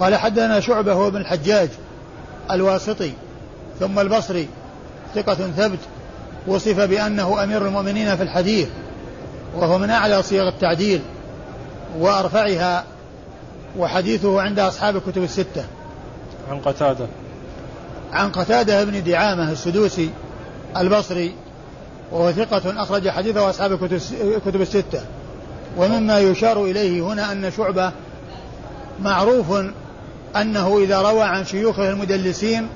قال 0.00 0.16
حدثنا 0.16 0.60
شعبة 0.60 0.92
هو 0.92 1.06
ابن 1.06 1.16
الحجاج 1.16 1.68
الواسطي 2.50 3.12
ثم 3.80 3.98
البصري 3.98 4.48
ثقة 5.14 5.34
ثبت 5.34 5.78
وصف 6.46 6.80
بأنه 6.80 7.44
أمير 7.44 7.66
المؤمنين 7.66 8.16
في 8.16 8.22
الحديث 8.22 8.68
وهو 9.56 9.78
من 9.78 9.90
أعلى 9.90 10.22
صيغ 10.22 10.48
التعديل 10.48 11.00
وأرفعها 11.98 12.84
وحديثه 13.78 14.40
عند 14.40 14.58
أصحاب 14.58 14.96
الكتب 14.96 15.22
الستة. 15.22 15.64
عن 16.50 16.58
قتادة. 16.58 17.06
عن 18.12 18.30
قتادة 18.30 18.84
بن 18.84 19.04
دعامة 19.04 19.52
السدوسي 19.52 20.10
البصري 20.76 21.34
وهو 22.12 22.32
ثقة 22.32 22.82
أخرج 22.82 23.08
حديثه 23.08 23.50
أصحاب 23.50 23.72
الكتب 24.22 24.60
الستة. 24.60 25.00
ومما 25.76 26.18
يشار 26.18 26.64
إليه 26.64 27.02
هنا 27.02 27.32
أن 27.32 27.52
شعبة 27.56 27.92
معروف 29.02 29.46
أنه 30.36 30.78
إذا 30.78 31.00
روى 31.00 31.22
عن 31.22 31.44
شيوخه 31.44 31.90
المدلسين 31.90 32.68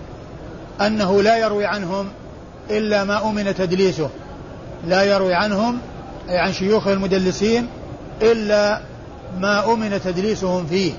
أنه 0.81 1.23
لا 1.23 1.37
يروي 1.37 1.67
عنهم 1.67 2.09
إلا 2.71 3.05
ما 3.05 3.31
أمن 3.31 3.55
تدليسه. 3.55 4.11
لا 4.87 5.03
يروي 5.03 5.35
عنهم 5.35 5.79
أي 6.29 6.39
عن 6.39 6.53
شيوخ 6.53 6.87
المدلسين 6.87 7.69
إلا 8.23 8.81
ما 9.41 9.73
أمن 9.73 10.01
تدليسهم 10.05 10.67
فيه. 10.67 10.93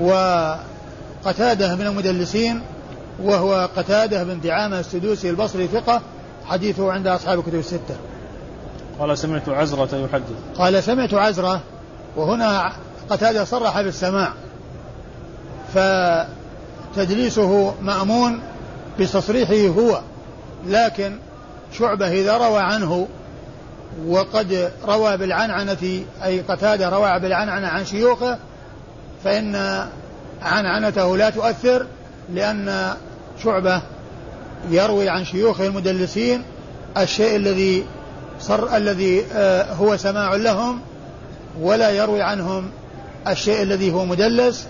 وقتاده 0.00 1.74
من 1.74 1.86
المدلسين 1.86 2.60
وهو 3.22 3.68
قتادة 3.76 4.24
بن 4.24 4.40
دعامة 4.40 4.80
السدوسي 4.80 5.30
البصري 5.30 5.66
ثقة 5.66 6.02
حديثه 6.46 6.92
عند 6.92 7.06
أصحاب 7.06 7.38
الكتب 7.38 7.54
الستة. 7.54 7.96
قال 8.98 9.18
سمعت 9.18 9.48
عزرة 9.48 9.96
يحدث. 9.96 10.58
قال 10.58 10.82
سمعت 10.82 11.14
عزرة 11.14 11.60
وهنا 12.16 12.72
قتادة 13.10 13.44
صرح 13.44 13.80
بالسماع. 13.80 14.32
فتدليسه 15.74 17.74
مأمون 17.82 18.40
بتصريحه 18.98 19.80
هو 19.80 20.00
لكن 20.66 21.16
شعبة 21.72 22.08
إذا 22.08 22.36
روى 22.36 22.60
عنه 22.60 23.08
وقد 24.06 24.70
روى 24.86 25.16
بالعنعنة 25.16 26.04
أي 26.24 26.40
قتادة 26.40 26.88
روى 26.88 27.20
بالعنعنة 27.20 27.66
عن 27.66 27.84
شيوخه 27.84 28.38
فإن 29.24 29.84
عنعنته 30.42 31.16
لا 31.16 31.30
تؤثر 31.30 31.86
لأن 32.32 32.94
شعبة 33.42 33.82
يروي 34.70 35.08
عن 35.08 35.24
شيوخه 35.24 35.66
المدلسين 35.66 36.42
الشيء 36.96 37.36
الذي 37.36 37.84
صر 38.40 38.76
الذي 38.76 39.24
آه، 39.32 39.72
هو 39.72 39.96
سماع 39.96 40.34
لهم 40.34 40.80
ولا 41.60 41.90
يروي 41.90 42.22
عنهم 42.22 42.70
الشيء 43.28 43.62
الذي 43.62 43.92
هو 43.92 44.04
مدلس 44.04 44.66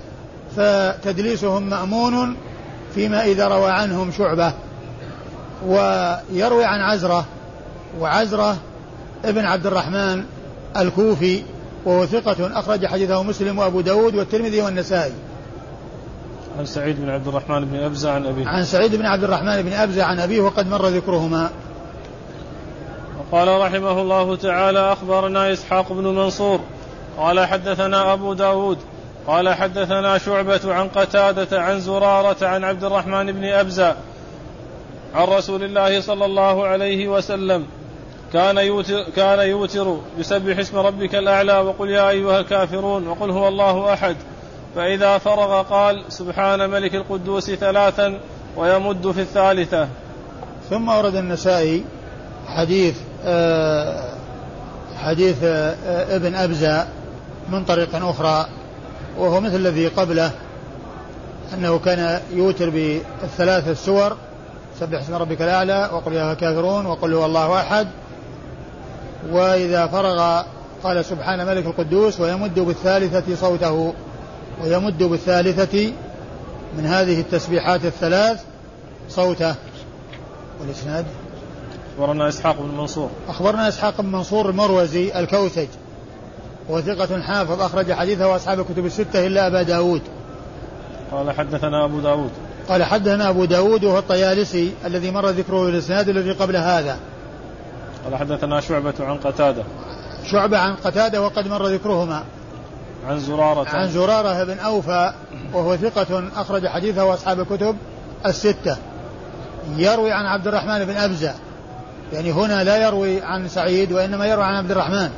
فتدليسهم 0.57 1.71
مأمون 1.71 2.37
فيما 2.95 3.25
إذا 3.25 3.49
روى 3.49 3.71
عنهم 3.71 4.13
شعبة. 4.13 4.53
ويروي 5.67 6.65
عن 6.65 6.81
عزرة 6.81 7.25
وعزرة 8.01 8.57
ابن 9.25 9.45
عبد 9.45 9.67
الرحمن 9.67 10.25
الكوفي 10.77 11.43
وهو 11.85 12.07
ثقة 12.07 12.59
أخرج 12.59 12.87
حديثه 12.87 13.23
مسلم 13.23 13.59
وأبو 13.59 13.81
داود 13.81 14.15
والترمذي 14.15 14.61
والنسائي. 14.63 15.13
عن 16.59 16.67
سعيد 16.67 17.01
بن 17.01 17.11
عبد 17.11 17.29
الرحمن 17.29 17.65
بن 17.65 17.77
أبزة 17.77 18.11
عن 18.11 18.27
أبيه. 18.27 18.49
عن 18.49 18.65
سعيد 18.65 18.95
بن 18.95 19.07
عبد 19.07 19.25
الرحمن 19.25 19.63
بن 19.63 19.73
أبزة 19.73 20.05
عن 20.05 20.21
أبيه 20.21 20.41
وقد 20.41 20.67
مر 20.67 20.87
ذكرهما. 20.87 21.51
وقال 23.19 23.61
رحمه 23.61 24.01
الله 24.01 24.37
تعالى 24.37 24.93
أخبرنا 24.93 25.53
إسحاق 25.53 25.93
بن 25.93 26.05
منصور. 26.05 26.61
قال 27.19 27.47
حدثنا 27.47 28.13
أبو 28.13 28.33
داود. 28.33 28.79
قال 29.27 29.55
حدثنا 29.55 30.19
شعبة 30.19 30.61
عن 30.75 30.89
قتادة 30.89 31.63
عن 31.63 31.81
زرارة 31.81 32.47
عن 32.47 32.65
عبد 32.65 32.85
الرحمن 32.85 33.33
بن 33.33 33.45
أبزة 33.45 33.97
عن 35.15 35.29
رسول 35.29 35.65
الله 35.65 36.01
صلى 36.01 36.25
الله 36.25 36.67
عليه 36.67 37.09
وسلم. 37.09 37.67
كان 38.33 38.59
يوتر, 38.59 39.05
كان 39.17 39.39
يوتر. 39.39 39.97
بسبح 40.19 40.59
اسم 40.59 40.79
ربك 40.79 41.15
الأعلى 41.15 41.59
وقل 41.59 41.91
يا 41.91 42.11
أيها 42.11 42.41
الكافرون 42.41 43.09
وقل 43.09 43.31
هو 43.31 43.49
الله 43.49 43.93
أحد. 43.93 44.17
فإذا 44.77 45.19
فرغ 45.19 45.63
قال 45.63 46.05
سبحان 46.09 46.71
ملك 46.71 46.95
القدوس 46.95 47.51
ثلاثا 47.51 48.21
ويمد 48.57 49.11
في 49.11 49.21
الثالثة. 49.21 49.89
ثم 50.71 50.89
ورد 50.89 51.17
النسائي 51.17 51.85
حديث 52.47 52.97
آه، 53.25 54.05
حديث 54.97 55.37
آه، 55.45 56.17
ابن 56.17 56.35
أبزة 56.35 56.87
من 57.49 57.65
طريق 57.65 58.07
أخرى 58.07 58.47
وهو 59.19 59.41
مثل 59.41 59.57
الذي 59.57 59.89
قبله 59.89 60.31
أنه 61.55 61.79
كان 61.79 62.21
يوتر 62.33 62.71
بالثلاث 62.71 63.69
السور 63.69 64.17
سبح 64.81 65.01
اسم 65.01 65.15
ربك 65.15 65.43
الأعلى 65.43 65.91
وقل 65.93 66.13
يا 66.13 66.33
الكافرون 66.33 66.87
وقل 66.87 67.15
هو 67.15 67.27
الله 67.27 67.61
أحد. 67.61 67.89
وإذا 69.31 69.87
فرغ 69.87 70.43
قال 70.85 71.05
سبحان 71.05 71.47
ملك 71.47 71.67
القدوس 71.67 72.21
ويمد 72.21 72.61
بالثالثة 72.61 73.37
صوته. 73.37 73.95
ويمد 74.63 75.03
بالثالثة 75.03 75.93
من 76.79 76.87
هذه 76.87 77.21
التسبيحات 77.21 77.85
الثلاث 77.85 78.43
صوته. 79.09 79.55
والإسناد؟ 80.61 81.07
أخبرنا 81.99 82.29
إسحاق 82.29 82.61
بن 82.61 82.79
منصور. 82.79 83.11
أخبرنا 83.29 83.69
إسحاق 83.69 84.01
بن 84.01 84.13
منصور 84.13 84.51
المروزي 84.51 85.19
الكوسج. 85.19 85.67
وثقة 86.69 87.21
حافظ 87.21 87.61
أخرج 87.61 87.93
حديثه 87.93 88.37
أصحاب 88.37 88.61
الكتب 88.61 88.87
الستة 88.87 89.27
إلا 89.27 89.47
أبا 89.47 89.63
داود. 89.63 90.03
قال 91.13 91.33
حدثنا 91.33 91.85
أبو 91.85 92.01
داود. 92.01 92.31
قال 92.69 92.83
حدثنا 92.83 93.29
أبو 93.29 93.45
داود 93.45 93.85
وهو 93.85 93.99
الطيالسي 93.99 94.73
الذي 94.85 95.11
مر 95.11 95.29
ذكره 95.29 95.69
الإسناد 95.69 96.09
الذي 96.09 96.33
قبل 96.33 96.57
هذا. 96.57 96.99
قال 98.05 98.17
حدثنا 98.17 98.61
شعبة 98.61 98.95
عن 99.01 99.17
قتادة. 99.17 99.65
شعبة 100.31 100.59
عن 100.59 100.75
قتادة 100.75 101.23
وقد 101.23 101.49
مر 101.49 101.67
ذكرهما. 101.67 102.25
عن 103.09 103.19
زرارة. 103.19 103.69
عن 103.69 103.89
زرارة 103.89 104.45
بن 104.45 104.59
أوفى 104.59 105.13
وهو 105.53 105.77
ثقة 105.77 106.25
أخرج 106.37 106.67
حديثه 106.67 107.15
أصحاب 107.15 107.41
الكتب 107.41 107.77
الستة. 108.27 108.77
يروي 109.77 110.13
عن 110.13 110.27
عبد 110.27 110.47
الرحمن 110.47 110.85
بن 110.85 110.97
أبزة. 110.97 111.35
يعني 112.13 112.33
هنا 112.33 112.65
لا 112.65 112.87
يروي 112.87 113.23
عن 113.23 113.49
سعيد 113.49 113.93
وإنما 113.93 114.27
يروي 114.27 114.45
عن 114.45 114.55
عبد 114.55 114.71
الرحمن 114.71 115.11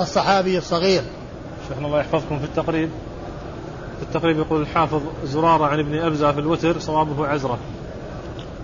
الصحابي 0.00 0.58
الصغير. 0.58 1.02
شيخنا 1.68 1.86
الله 1.86 2.00
يحفظكم 2.00 2.38
في 2.38 2.44
التقريب. 2.44 2.90
في 3.98 4.02
التقريب 4.02 4.38
يقول 4.38 4.60
الحافظ 4.60 5.00
زرارة 5.24 5.66
عن 5.66 5.78
ابن 5.78 5.98
أبزة 5.98 6.32
في 6.32 6.40
الوتر 6.40 6.78
صوابه 6.78 7.26
عزرة. 7.26 7.58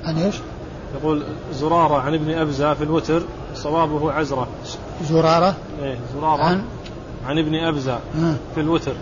عن 0.05 0.19
إيش؟ 0.19 0.35
يقول 1.01 1.23
زرارة 1.53 2.01
عن 2.01 2.15
ابن 2.15 2.39
أبزة 2.39 2.75
في 2.75 2.85
الوتر 2.85 3.23
صوابه 3.55 4.13
عزرة. 4.13 4.49
زرارة؟ 5.03 5.55
إيه 5.83 5.99
زرارة. 6.15 6.43
عن 6.43 6.65
عن 7.27 7.39
ابن 7.39 7.55
أبزة. 7.55 7.99
في 8.55 8.61
الوتر 8.61 8.93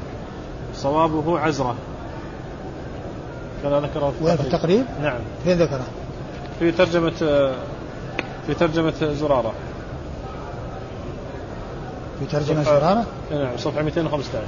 صوابه 0.75 1.39
عزرة 1.41 1.75
كذا 3.63 3.81
ذكره 3.81 4.13
في 4.37 4.41
التقريب؟ 4.43 4.85
نعم 5.03 5.19
فين 5.45 5.59
ذكره؟ 5.59 5.85
في 6.59 6.73
ترجمة 6.73 7.11
في 8.47 8.55
ترجمة 8.59 8.93
زرارة 9.13 9.53
في 12.21 12.27
ترجمة 12.27 12.65
صفحة- 12.65 12.67
زرارة؟ 12.69 13.05
نعم 13.31 13.57
صفحة 13.57 13.83
215 13.83 14.39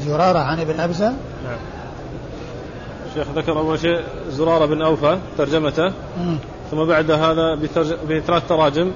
زرارة 0.00 0.38
عن 0.38 0.60
ابن 0.60 0.80
أبزة 0.80 1.08
نعم 1.44 1.58
الشيخ 3.10 3.26
ذكر 3.36 3.58
أول 3.58 3.78
شيء 3.80 4.00
زرارة 4.30 4.66
بن 4.66 4.82
أوفى 4.82 5.18
ترجمته 5.38 5.92
مم. 6.18 6.36
ثم 6.70 6.84
بعد 6.84 7.10
هذا. 7.10 7.54
بثلاث 8.08 8.48
تراجم 8.48 8.90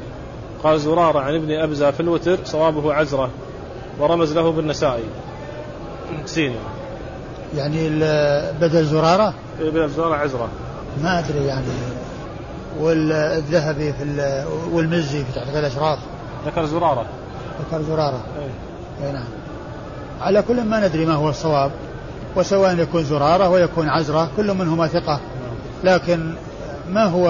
قال 0.65 0.81
زرارة 0.81 1.21
عن 1.21 1.35
ابن 1.35 1.51
أبزة 1.51 1.91
في 1.91 2.01
الوتر 2.01 2.39
صوابه 2.45 2.95
عزرة 2.95 3.31
ورمز 3.99 4.33
له 4.33 4.53
بالنسائي. 4.53 5.05
سين 6.27 6.55
يعني 7.57 7.89
بدل 8.61 8.85
زرارة؟ 8.85 9.35
ابن 9.61 9.89
زرارة 9.89 10.15
عزرة. 10.15 10.49
ما 11.03 11.19
أدري 11.19 11.45
يعني. 11.45 11.65
والذهبي 12.81 13.93
في 13.93 14.03
ال- 14.03 14.45
والمزي 14.73 15.25
في 15.25 15.33
تحقيق 15.35 15.59
الأشراف. 15.59 15.99
ذكر 16.47 16.67
زرارة. 16.67 17.07
ذكر 17.61 17.83
زرارة. 17.83 18.21
إيه. 18.39 19.07
إي 19.07 19.13
نعم. 19.13 19.29
على 20.21 20.43
كل 20.43 20.65
ما 20.65 20.89
ندري 20.89 21.07
ما 21.07 21.15
هو 21.15 21.29
الصواب. 21.29 21.71
وسواء 22.37 22.79
يكون 22.79 23.05
زرارة 23.05 23.49
ويكون 23.49 23.89
عزرة 23.89 24.31
كل 24.37 24.55
منهما 24.55 24.87
ثقة. 24.87 25.21
لكن 25.85 26.35
ما 26.91 27.05
هو 27.05 27.29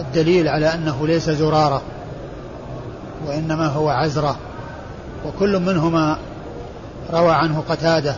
الدليل 0.00 0.48
على 0.48 0.74
أنه 0.74 1.06
ليس 1.06 1.30
زرارة؟ 1.30 1.82
وإنما 3.26 3.66
هو 3.66 3.88
عزرة. 3.88 4.36
وكل 5.26 5.58
منهما 5.58 6.18
روى 7.12 7.32
عنه 7.32 7.64
قتادة. 7.68 8.16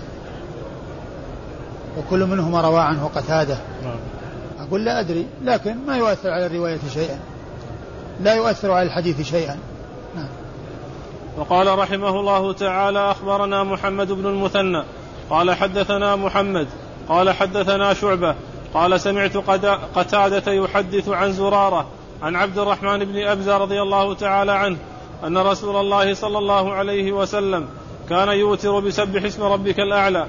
وكل 1.98 2.26
منهما 2.26 2.60
روى 2.60 2.80
عنه 2.80 3.10
قتادة. 3.14 3.58
نعم. 3.84 3.96
أقول 4.66 4.84
لا 4.84 5.00
أدري 5.00 5.26
لكن 5.42 5.76
ما 5.86 5.96
يؤثر 5.96 6.30
على 6.30 6.46
الرواية 6.46 6.78
شيئا. 6.94 7.18
لا 8.20 8.34
يؤثر 8.34 8.70
على 8.70 8.86
الحديث 8.86 9.20
شيئا. 9.20 9.56
نعم. 10.16 10.28
وقال 11.38 11.78
رحمه 11.78 12.20
الله 12.20 12.52
تعالى 12.52 13.10
أخبرنا 13.10 13.64
محمد 13.64 14.12
بن 14.12 14.26
المثنى. 14.26 14.84
قال 15.30 15.54
حدثنا 15.54 16.16
محمد. 16.16 16.66
قال 17.08 17.30
حدثنا 17.30 17.94
شعبة. 17.94 18.34
قال 18.75 19.00
سمعت 19.00 19.36
قتادة 19.94 20.52
يحدث 20.52 21.08
عن 21.08 21.32
زرارة 21.32 21.86
عن 22.22 22.36
عبد 22.36 22.58
الرحمن 22.58 23.04
بن 23.04 23.26
ابزه 23.26 23.56
رضي 23.56 23.82
الله 23.82 24.14
تعالى 24.14 24.52
عنه 24.52 24.76
أن 25.24 25.38
رسول 25.38 25.76
الله 25.76 26.14
صلى 26.14 26.38
الله 26.38 26.72
عليه 26.72 27.12
وسلم 27.12 27.66
كان 28.08 28.28
يوتر 28.28 28.80
بسبح 28.80 29.24
اسم 29.24 29.42
ربك 29.42 29.80
الأعلى. 29.80 30.26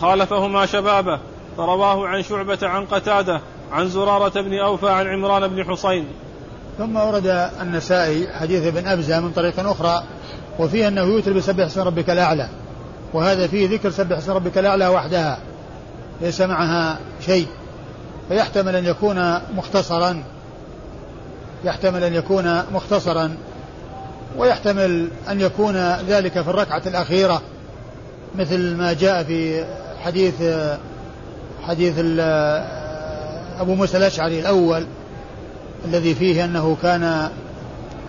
خالفهما 0.00 0.66
شبابه 0.66 1.18
فرواه 1.56 2.06
عن 2.08 2.22
شعبة 2.22 2.58
عن 2.62 2.84
قتادة 2.84 3.40
عن 3.72 3.88
زرارة 3.88 4.40
بن 4.40 4.58
أوفى 4.58 4.88
عن 4.88 5.06
عمران 5.06 5.48
بن 5.48 5.64
حصين. 5.64 6.06
ثم 6.78 6.96
ورد 6.96 7.50
النسائي 7.60 8.28
حديث 8.32 8.66
ابن 8.66 8.86
أبزة 8.86 9.20
من 9.20 9.30
طريق 9.30 9.60
أخرى 9.60 10.02
وفيه 10.58 10.88
أنه 10.88 11.02
يوتر 11.02 11.32
بسبح 11.32 11.64
اسم 11.64 11.80
ربك 11.80 12.10
الأعلى. 12.10 12.48
وهذا 13.12 13.46
فيه 13.46 13.68
ذكر 13.68 13.90
سبح 13.90 14.16
اسم 14.16 14.32
ربك 14.32 14.58
الأعلى 14.58 14.88
وحدها 14.88 15.38
ليس 16.20 16.40
معها 16.40 16.98
شيء. 17.26 17.46
فيحتمل 18.28 18.76
أن 18.76 18.84
يكون 18.84 19.38
مختصرا 19.56 20.22
يحتمل 21.64 22.04
أن 22.04 22.14
يكون 22.14 22.62
مختصرا. 22.72 23.36
ويحتمل 24.36 25.08
أن 25.28 25.40
يكون 25.40 25.76
ذلك 26.08 26.32
في 26.32 26.50
الركعة 26.50 26.82
الأخيرة 26.86 27.42
مثل 28.34 28.76
ما 28.76 28.92
جاء 28.92 29.22
في 29.22 29.64
حديث 30.04 30.34
حديث 31.62 31.94
أبو 33.58 33.74
موسى 33.74 33.96
الأشعري 33.96 34.40
الأول 34.40 34.86
الذي 35.84 36.14
فيه 36.14 36.44
أنه 36.44 36.76
كان 36.82 37.30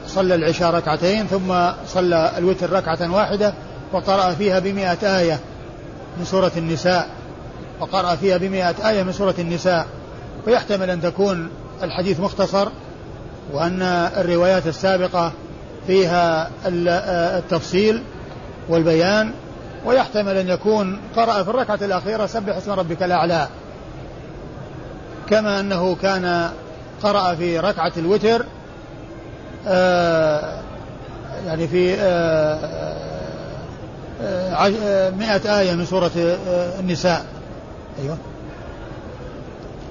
صلى 0.07 0.35
العشاء 0.35 0.71
ركعتين 0.71 1.27
ثم 1.27 1.53
صلى 1.87 2.31
الوتر 2.37 2.71
ركعة 2.71 3.13
واحدة 3.13 3.53
وقرأ 3.93 4.31
فيها 4.31 4.59
بمئة 4.59 5.19
آية 5.19 5.39
من 6.19 6.25
سورة 6.25 6.51
النساء 6.57 7.09
وقرأ 7.79 8.15
فيها 8.15 8.37
بمئة 8.37 8.89
آية 8.89 9.03
من 9.03 9.11
سورة 9.11 9.35
النساء. 9.39 9.85
ويحتمل 10.47 10.89
أن 10.89 11.01
تكون 11.01 11.49
الحديث 11.83 12.19
مختصر 12.19 12.67
وأن 13.53 13.81
الروايات 14.17 14.67
السابقة 14.67 15.31
فيها 15.87 16.49
ال- 16.65 16.87
التفصيل 17.37 18.03
والبيان 18.69 19.31
ويحتمل 19.85 20.37
أن 20.37 20.47
يكون 20.49 20.99
قرأ 21.15 21.43
في 21.43 21.49
الركعة 21.49 21.79
الأخيرة 21.81 22.25
سبح 22.25 22.55
اسم 22.55 22.71
ربك 22.71 23.03
الأعلى. 23.03 23.47
كما 25.29 25.59
أنه 25.59 25.95
كان 25.95 26.49
قرأ 27.03 27.35
في 27.35 27.59
ركعة 27.59 27.91
الوتر 27.97 28.45
آه 29.67 30.61
يعني 31.45 31.67
في 31.67 31.93
آه 31.93 32.55
آه 34.21 34.67
آه، 34.67 35.09
مئة 35.09 35.59
آية 35.59 35.73
من 35.75 35.85
سورة 35.85 36.11
آه 36.17 36.79
النساء. 36.79 37.25
أيوه. 38.03 38.17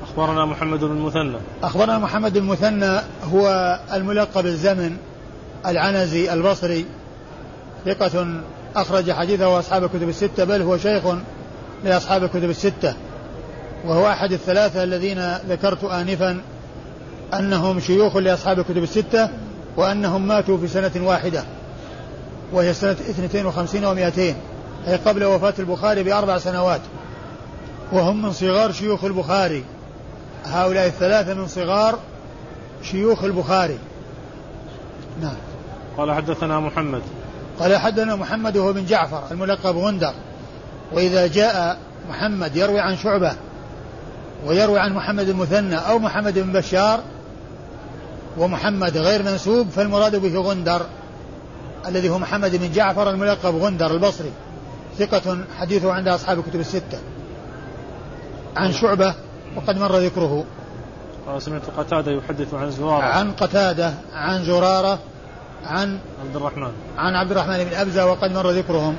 أخبرنا 0.02 0.44
محمد 0.44 0.80
بن 0.80 0.90
المثنى. 0.96 1.36
أخبرنا 1.62 1.98
محمد 1.98 2.36
المثنى 2.36 3.00
هو 3.32 3.78
الملقب 3.92 4.46
الزمن. 4.46 4.96
العنزي 5.66 6.32
البصري 6.32 6.84
ثقة 7.84 8.26
أخرج 8.76 9.12
حديثه 9.12 9.58
أصحاب 9.58 9.84
الكتب 9.84 10.08
الستة 10.08 10.44
بل 10.44 10.62
هو 10.62 10.78
شيخ 10.78 11.02
لأصحاب 11.84 12.24
الكتب 12.24 12.50
الستة. 12.50 12.94
وهو 13.84 14.08
أحد 14.08 14.32
الثلاثة 14.32 14.82
الذين 14.82 15.32
ذكرت 15.48 15.84
آنفا 15.84 16.40
أنهم 17.34 17.80
شيوخ 17.80 18.16
لأصحاب 18.16 18.58
الكتب 18.58 18.82
الستة 18.82 19.28
وأنهم 19.76 20.26
ماتوا 20.26 20.58
في 20.58 20.68
سنة 20.68 20.92
واحدة 20.96 21.44
وهي 22.52 22.74
سنة 22.74 22.92
52 22.92 23.82
و200 23.82 24.18
أي 24.88 24.96
قبل 24.96 25.24
وفاة 25.24 25.54
البخاري 25.58 26.02
بأربع 26.02 26.38
سنوات. 26.38 26.80
وهم 27.92 28.22
من 28.22 28.32
صغار 28.32 28.72
شيوخ 28.72 29.04
البخاري. 29.04 29.64
هؤلاء 30.44 30.86
الثلاثة 30.86 31.34
من 31.34 31.46
صغار 31.48 31.98
شيوخ 32.82 33.24
البخاري. 33.24 33.78
نعم. 35.22 35.36
قال 35.96 36.12
حدثنا 36.12 36.60
محمد. 36.60 37.02
قال 37.60 37.76
حدثنا 37.76 38.16
محمد 38.16 38.56
وهو 38.56 38.72
بن 38.72 38.86
جعفر 38.86 39.22
الملقب 39.30 39.76
غندر. 39.76 40.12
وإذا 40.92 41.26
جاء 41.26 41.78
محمد 42.08 42.56
يروي 42.56 42.80
عن 42.80 42.96
شعبة 42.96 43.32
ويروي 44.46 44.78
عن 44.78 44.92
محمد 44.92 45.28
المثنى 45.28 45.76
أو 45.76 45.98
محمد 45.98 46.38
بن 46.38 46.52
بشار 46.52 47.00
ومحمد 48.38 48.96
غير 48.96 49.22
منسوب 49.22 49.68
فالمراد 49.68 50.16
به 50.16 50.40
غندر 50.40 50.86
الذي 51.86 52.08
هو 52.08 52.18
محمد 52.18 52.56
بن 52.56 52.72
جعفر 52.72 53.10
الملقب 53.10 53.54
غندر 53.54 53.90
البصري. 53.90 54.30
ثقة 54.98 55.38
حديثه 55.58 55.92
عند 55.92 56.08
أصحاب 56.08 56.38
الكتب 56.38 56.60
الستة. 56.60 56.98
عن 58.56 58.72
شعبة 58.72 59.14
وقد 59.56 59.78
مر 59.78 59.96
ذكره. 59.96 60.44
قال 61.26 61.42
سمعت 61.42 61.62
قتادة 61.78 62.12
يحدث 62.12 62.54
عن 62.54 62.70
زرارة. 62.70 63.02
عن 63.02 63.32
قتادة 63.32 63.94
عن 64.12 64.44
زرارة 64.44 64.98
عن 65.64 65.98
عبد 66.20 66.36
الرحمن. 66.36 66.72
عن 66.98 67.14
عبد 67.14 67.30
الرحمن 67.30 67.64
بن 67.64 67.74
أبزة 67.74 68.06
وقد 68.06 68.32
مر 68.32 68.50
ذكرهم. 68.50 68.96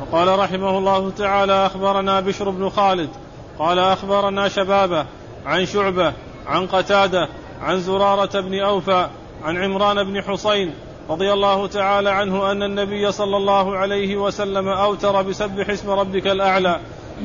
وقال 0.00 0.38
رحمه 0.38 0.78
الله 0.78 1.10
تعالى 1.10 1.66
أخبرنا 1.66 2.20
بشر 2.20 2.50
بن 2.50 2.68
خالد. 2.68 3.10
قال 3.58 3.78
أخبرنا 3.78 4.48
شبابة 4.48 5.06
عن 5.46 5.66
شعبة 5.66 6.12
عن 6.46 6.66
قتادة 6.66 7.28
عن 7.62 7.80
زرارة 7.80 8.40
بن 8.40 8.60
أوفى 8.60 9.08
عن 9.44 9.56
عمران 9.56 10.04
بن 10.04 10.22
حصين 10.22 10.74
رضي 11.10 11.32
الله 11.32 11.66
تعالى 11.66 12.10
عنه 12.10 12.50
أن 12.50 12.62
النبي 12.62 13.12
صلى 13.12 13.36
الله 13.36 13.76
عليه 13.76 14.16
وسلم 14.16 14.68
أوتر 14.68 15.22
بسبح 15.22 15.70
اسم 15.70 15.90
ربك 15.90 16.26
الأعلى. 16.26 16.80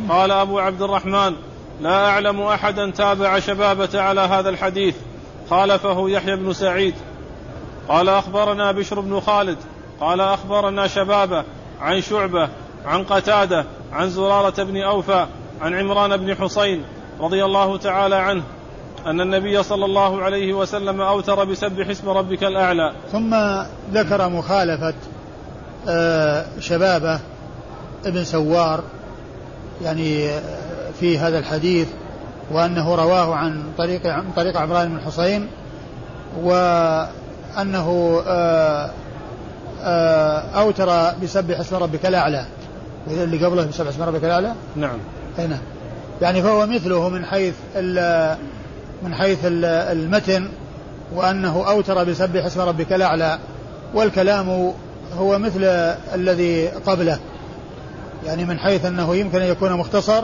قال 0.10 0.32
أبو 0.32 0.60
عبد 0.60 0.82
الرحمن 0.82 1.36
لا 1.84 2.10
أعلم 2.10 2.42
أحدا 2.42 2.92
تابع 2.92 3.40
شبابه 3.40 4.02
على 4.02 4.22
هذا 4.22 4.50
الحديث. 4.50 4.96
خالفه 5.50 6.10
يحيى 6.10 6.36
بن 6.36 6.54
سعيد. 6.54 6.94
قال 7.90 8.10
أخبرنا 8.10 8.72
بشر 8.72 9.00
بن 9.00 9.20
خالد. 9.20 9.58
قال 10.00 10.22
أخبرنا 10.22 10.88
شبابه 10.88 11.44
عن 11.82 12.02
شعبة 12.02 12.50
عن 12.86 13.04
قتادة 13.04 13.66
عن 13.92 14.10
زرارة 14.10 14.64
بن 14.64 14.82
أوفى 14.82 15.26
عن 15.62 15.74
عمران 15.74 16.18
بن 16.18 16.36
حصين 16.36 16.84
رضي 17.20 17.46
الله 17.46 17.78
تعالى 17.78 18.16
عنه 18.16 18.44
أن 19.06 19.22
النبي 19.22 19.64
صلى 19.64 19.86
الله 19.86 20.22
عليه 20.22 20.54
وسلم 20.54 21.02
أوتر 21.02 21.44
بسبح 21.44 21.88
اسم 21.88 22.10
ربك 22.10 22.44
الأعلى. 22.44 22.94
ثم 23.12 23.36
ذكر 23.94 24.30
مخالفة 24.30 24.94
آه، 25.88 26.46
شبابه 26.60 27.20
ابن 28.06 28.24
سوار 28.24 28.84
يعني 29.82 30.30
آه، 30.30 30.63
في 31.00 31.20
هذا 31.20 31.40
الحديث 31.40 31.88
وأنه 32.52 32.96
رواه 32.96 33.36
عن 33.36 33.64
طريق 33.78 34.08
عن 34.08 34.24
طريق 34.36 34.58
عمران 34.58 34.90
بن 34.90 35.02
حصين 35.02 35.48
وأنه 36.42 38.22
آه، 38.28 38.90
أوتر 40.56 41.14
بسبح 41.24 41.60
اسم 41.60 41.76
ربك 41.76 42.06
الأعلى. 42.06 42.46
اللي 43.08 43.46
قبله 43.46 43.66
بسبح 43.66 43.88
اسم 43.88 44.04
ربك 44.04 44.24
الأعلى؟ 44.24 44.54
نعم. 44.76 44.98
أي 45.40 45.48
نعم. 45.48 45.60
يعني 46.22 46.42
فهو 46.42 46.66
مثله 46.66 47.10
من 47.10 47.26
حيث 47.26 47.54
من 49.04 49.14
حيث 49.14 49.40
المتن 49.44 50.50
وأنه 51.16 51.70
أوتر 51.70 52.04
بسبح 52.04 52.46
اسم 52.46 52.62
ربك 52.62 52.94
الأعلى. 52.94 53.40
والكلام 53.94 54.74
هو 55.18 55.40
مثل 55.40 55.64
الذي 56.14 56.68
قبله. 56.68 57.20
يعني 58.26 58.46
من 58.46 58.60
حيث 58.60 58.86
أنه 58.86 59.16
يمكن 59.16 59.42
أن 59.42 59.48
يكون 59.48 59.74
مختصر 59.74 60.24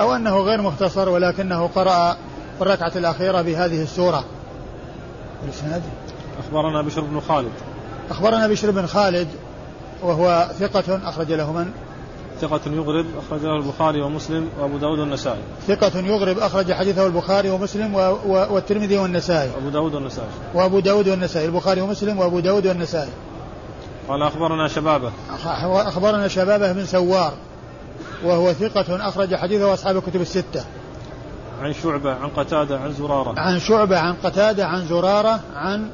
أو 0.00 0.16
أنه 0.16 0.38
غير 0.38 0.62
مختصر 0.62 1.08
ولكنه 1.08 1.66
قرأ 1.66 2.12
في 2.58 2.62
الركعة 2.62 2.92
الأخيرة 2.96 3.42
بهذه 3.42 3.82
السورة. 3.82 4.24
الإسناد 5.44 5.82
أخبرنا 6.38 6.82
بشر 6.82 7.00
بن 7.00 7.20
خالد. 7.20 7.52
أخبرنا 8.10 8.48
بشر 8.48 8.70
بن 8.70 8.86
خالد 8.86 9.28
وهو 10.02 10.48
ثقة 10.58 11.08
أخرج 11.08 11.32
له 11.32 11.52
من؟ 11.52 11.70
ثقة 12.40 12.60
يغرب 12.66 13.06
أخرج 13.18 13.42
له 13.42 13.56
البخاري 13.56 14.00
ومسلم 14.00 14.48
وأبو 14.60 14.76
داود 14.76 14.98
والنسائي. 14.98 15.40
ثقة 15.68 15.98
يغرب 15.98 16.38
أخرج 16.38 16.72
حديثه 16.72 17.06
البخاري 17.06 17.50
ومسلم 17.50 17.94
و... 17.94 17.98
و... 17.98 18.54
والترمذي 18.54 18.98
والنسائي. 18.98 19.50
وأبو 19.50 19.68
داود 19.68 19.94
والنسائي. 19.94 20.28
وأبو 20.54 20.80
داود 20.80 21.08
والنسائي. 21.08 21.46
البخاري 21.46 21.80
ومسلم 21.80 22.18
وأبو 22.18 22.40
داود 22.40 22.66
والنسائي. 22.66 23.10
قال 24.08 24.22
أخبرنا 24.22 24.68
شبابه. 24.68 25.12
أخبرنا 25.64 26.28
شبابه 26.28 26.72
بن 26.72 26.86
سوار. 26.86 27.32
وهو 28.24 28.52
ثقة 28.52 29.08
أخرج 29.08 29.34
حديثه 29.34 29.74
أصحاب 29.74 29.96
الكتب 29.96 30.20
الستة. 30.20 30.64
عن 31.62 31.72
شعبة 31.72 32.14
عن 32.14 32.28
قتادة 32.28 32.78
عن 32.78 32.92
زرارة. 32.92 33.40
عن 33.40 33.60
شعبة 33.60 33.98
عن 33.98 34.14
قتادة 34.14 34.66
عن 34.66 34.86
زرارة 34.86 35.40
عن 35.54 35.90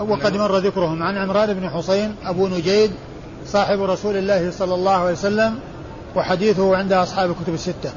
وقد 0.00 0.36
مر 0.36 0.56
ذكرهم 0.56 1.02
عن 1.02 1.16
عمران 1.16 1.54
بن 1.54 1.70
حسين 1.70 2.14
أبو 2.24 2.48
نجيد 2.48 2.90
صاحب 3.46 3.82
رسول 3.82 4.16
الله 4.16 4.50
صلى 4.50 4.74
الله 4.74 4.92
عليه 4.92 5.12
وسلم 5.12 5.58
وحديثه 6.16 6.76
عند 6.76 6.92
أصحاب 6.92 7.30
الكتب 7.30 7.54
الستة. 7.54 7.90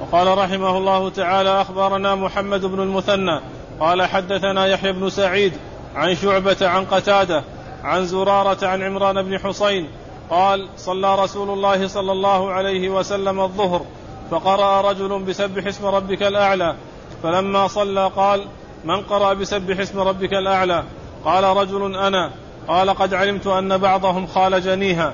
وقال 0.00 0.38
رحمه 0.38 0.78
الله 0.78 1.10
تعالى 1.10 1.60
أخبرنا 1.60 2.14
محمد 2.14 2.60
بن 2.60 2.80
المثنى. 2.80 3.40
قال 3.80 4.02
حدثنا 4.02 4.66
يحيى 4.66 4.92
بن 4.92 5.10
سعيد 5.10 5.52
عن 5.94 6.14
شعبة 6.14 6.56
عن 6.68 6.84
قتادة 6.84 7.44
عن 7.84 8.06
زرارة 8.06 8.66
عن 8.66 8.82
عمران 8.82 9.22
بن 9.22 9.38
حسين 9.38 9.88
قال 10.30 10.68
صلى 10.76 11.14
رسول 11.14 11.50
الله 11.50 11.88
صلى 11.88 12.12
الله 12.12 12.50
عليه 12.52 12.88
وسلم 12.88 13.40
الظهر 13.40 13.82
فقرأ 14.30 14.90
رجل 14.90 15.22
بسبح 15.22 15.66
اسم 15.66 15.86
ربك 15.86 16.22
الأعلى. 16.22 16.76
فلما 17.22 17.68
صلى 17.68 18.10
قال 18.16 18.44
من 18.84 19.02
قرأ 19.02 19.34
بسبح 19.34 19.78
اسم 19.78 19.98
ربك 19.98 20.32
الأعلى؟ 20.32 20.84
قال 21.24 21.44
رجل 21.44 21.96
أنا. 21.96 22.32
قال 22.68 22.90
قد 22.90 23.14
علمت 23.14 23.46
أن 23.46 23.78
بعضهم 23.78 24.26
خال 24.26 24.62
جنيها 24.62 25.12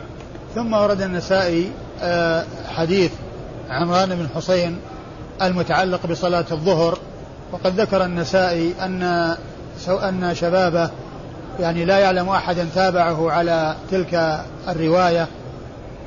ثم 0.55 0.73
ورد 0.75 1.03
النسائي 1.03 1.73
آه، 2.03 2.45
حديث 2.69 3.13
عمران 3.69 4.09
بن 4.09 4.29
حسين 4.35 4.81
المتعلق 5.43 6.07
بصلاة 6.07 6.45
الظهر 6.53 6.99
وقد 7.53 7.81
ذكر 7.81 8.05
النسائي 8.05 8.75
أن 8.81 9.03
أن 9.89 10.35
شبابه 10.35 10.91
يعني 11.61 11.85
لا 11.85 11.99
يعلم 11.99 12.29
أحدا 12.29 12.69
تابعه 12.75 13.31
على 13.31 13.77
تلك 13.91 14.41
الرواية 14.69 15.29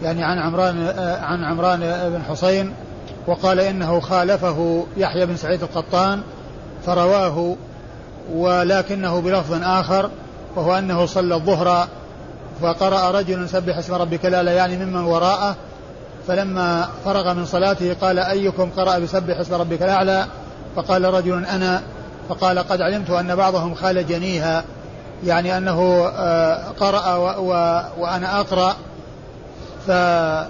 يعني 0.04 0.24
عن 0.24 0.40
عمران 0.40 0.94
عن 1.22 1.44
عمران 1.44 1.80
بن 2.10 2.24
حسين 2.30 2.74
وقال 3.28 3.60
إنه 3.60 4.00
خالفه 4.00 4.86
يحيى 4.98 5.26
بن 5.26 5.36
سعيد 5.38 5.64
القطان 5.64 6.22
فرواه 6.86 7.56
ولكنه 8.34 9.22
بلفظ 9.22 9.64
آخر 9.64 10.10
وهو 10.56 10.78
أنه 10.78 11.06
صلى 11.06 11.36
الظهر 11.36 11.88
فقرأ 12.62 13.12
رجل 13.12 13.50
سبح 13.50 13.78
اسم 13.78 13.94
ربك 13.94 14.26
الأعلى 14.26 14.56
يعني 14.56 14.78
ممن 14.78 15.04
وراءه 15.04 15.56
فلما 16.28 16.88
فرغ 17.06 17.34
من 17.34 17.46
صلاته 17.46 17.94
قال 18.02 18.20
أيكم 18.20 18.70
قرأ 18.78 19.00
بسبح 19.00 19.40
اسم 19.40 19.54
ربك 19.54 19.82
الأعلى؟ 19.82 20.26
فقال 20.76 21.06
رجل 21.14 21.46
أنا 21.46 21.82
فقال 22.30 22.60
قد 22.60 22.82
علمت 22.82 23.10
أن 23.10 23.36
بعضهم 23.36 23.76
خال 23.76 24.08
جنيها 24.08 24.64
يعني 25.26 25.58
أنه 25.58 26.08
آه، 26.16 26.64
قرأ 26.80 27.16
وأنا 27.98 28.40
أقرأ. 28.40 28.76
فهذه 29.88 30.50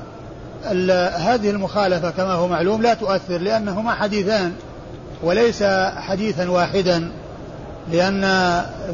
المخالفة 1.49 2.09
كما 2.09 2.33
هو 2.33 2.47
معلوم 2.47 2.81
لا 2.81 2.93
تؤثر 2.93 3.37
لأنهما 3.37 3.91
حديثان 3.91 4.53
وليس 5.23 5.63
حديثا 5.97 6.49
واحدا. 6.49 7.11
لأن 7.91 8.21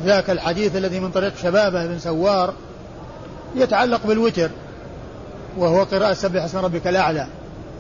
ذاك 0.05 0.29
الحديث 0.29 0.75
الذي 0.75 0.99
من 0.99 1.12
طريق 1.12 1.33
شبابة 1.43 1.86
بن 1.86 1.99
سوار 1.99 2.53
يتعلق 3.55 4.07
بالوتر 4.07 4.49
وهو 5.57 5.83
قراءة 5.83 6.13
سبح 6.13 6.43
اسم 6.43 6.57
ربك 6.57 6.88
الأعلى. 6.88 7.27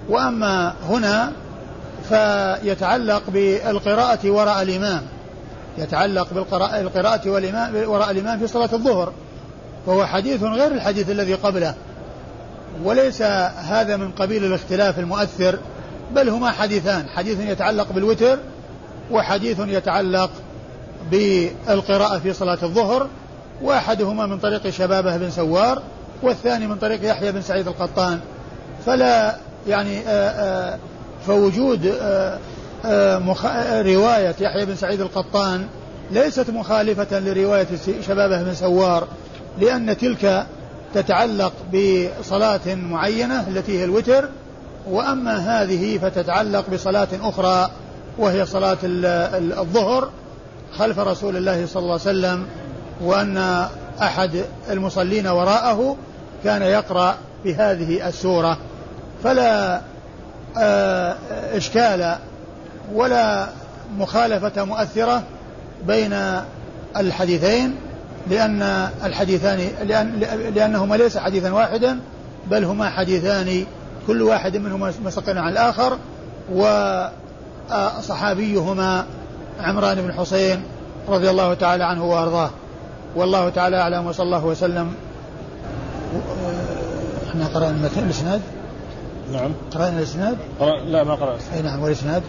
وأما 0.09 0.73
هنا 0.89 1.31
فيتعلق 2.09 3.23
بالقراءة 3.27 4.29
وراء 4.29 4.61
الإمام. 4.61 5.01
يتعلق 5.77 6.27
بالقراءة 6.33 7.29
والإمام 7.29 7.89
وراء 7.89 8.11
الإمام 8.11 8.39
في 8.39 8.47
صلاة 8.47 8.69
الظهر. 8.73 9.13
وهو 9.85 10.05
حديث 10.05 10.43
غير 10.43 10.71
الحديث 10.71 11.09
الذي 11.09 11.33
قبله. 11.33 11.75
وليس 12.83 13.21
هذا 13.57 13.97
من 13.97 14.11
قبيل 14.11 14.45
الاختلاف 14.45 14.99
المؤثر 14.99 15.59
بل 16.15 16.29
هما 16.29 16.51
حديثان. 16.51 17.07
حديث 17.07 17.39
يتعلق 17.39 17.91
بالوتر 17.91 18.39
وحديث 19.11 19.59
يتعلق 19.59 20.29
بالقراءة 21.11 22.19
في 22.19 22.33
صلاة 22.33 22.57
الظهر 22.63 23.07
وأحدهما 23.61 24.25
من 24.25 24.39
طريق 24.39 24.69
شبابة 24.69 25.17
بن 25.17 25.29
سوار 25.29 25.81
والثاني 26.21 26.67
من 26.67 26.75
طريق 26.75 27.09
يحيى 27.09 27.31
بن 27.31 27.41
سعيد 27.41 27.67
القطان. 27.67 28.19
فلا 28.85 29.35
يعني 29.67 29.99
آآ 29.99 30.07
آه، 30.07 30.29
آآ 30.29 30.73
آه، 30.73 30.79
فوجود 31.27 31.85
آآ 31.85 32.39
آه، 32.85 33.81
رواية 33.81 34.35
يحيى 34.39 34.65
بن 34.65 34.75
سعيد 34.75 35.01
القطان 35.01 35.67
ليست 36.11 36.49
مخالفة 36.49 37.19
لرواية 37.19 37.67
شبابه 38.07 38.43
بن 38.43 38.53
سوار 38.53 39.07
لأن 39.59 39.97
تلك 39.97 40.45
تتعلق 40.93 41.53
بصلاة 41.73 42.75
معينة 42.75 43.47
التي 43.47 43.79
هي 43.79 43.83
الوتر 43.83 44.29
وأما 44.89 45.37
هذه 45.37 45.97
فتتعلق 45.97 46.69
بصلاة 46.69 47.07
أخرى 47.21 47.69
وهي 48.17 48.45
صلاة 48.45 48.77
الظهر 48.83 50.09
خلف 50.77 50.99
رسول 50.99 51.37
الله 51.37 51.65
صلى 51.65 51.81
الله 51.81 51.91
عليه 51.91 52.01
وسلم 52.01 52.45
وأن 53.01 53.67
أحد 54.01 54.43
المصلين 54.69 55.27
وراءه 55.27 55.95
كان 56.43 56.61
يقرأ 56.61 57.15
بهذه 57.45 58.07
السورة. 58.07 58.57
فلا 59.23 59.81
آه، 60.57 61.15
إشكال 61.53 62.15
ولا 62.93 63.47
مخالفة 63.97 64.65
مؤثرة 64.65 65.23
بين 65.87 66.41
الحديثين 66.97 67.75
لأن 68.29 68.89
الحديثان 69.03 69.59
لأن 69.83 70.19
لأنهما 70.55 70.95
ليس 70.95 71.17
حديثا 71.17 71.51
واحدا 71.51 71.99
بل 72.47 72.63
هما 72.63 72.89
حديثان 72.89 73.65
كل 74.07 74.21
واحد 74.21 74.57
منهما 74.57 74.93
مستقل 75.05 75.37
عن 75.37 75.51
الآخر 75.51 75.97
وصحابيهما 77.71 79.05
عمران 79.59 80.01
بن 80.01 80.13
حسين 80.13 80.63
رضي 81.09 81.29
الله 81.29 81.53
تعالى 81.53 81.83
عنه 81.83 82.05
وأرضاه. 82.05 82.49
والله 83.15 83.49
تعالى 83.49 83.77
أعلم 83.77 84.07
وصلى 84.07 84.25
الله 84.25 84.45
وسلم. 84.45 84.93
إحنا 87.29 87.45
قرأنا 87.45 87.89
الإسناد 87.97 88.41
نعم. 89.33 89.51
قرأنا 89.73 89.97
الإسناد؟ 89.97 90.37
لا 90.85 91.03
ما 91.03 91.15
قرأت. 91.15 91.41
أي 91.55 91.61
نعم 91.61 91.83
والإسناد؟ 91.83 92.23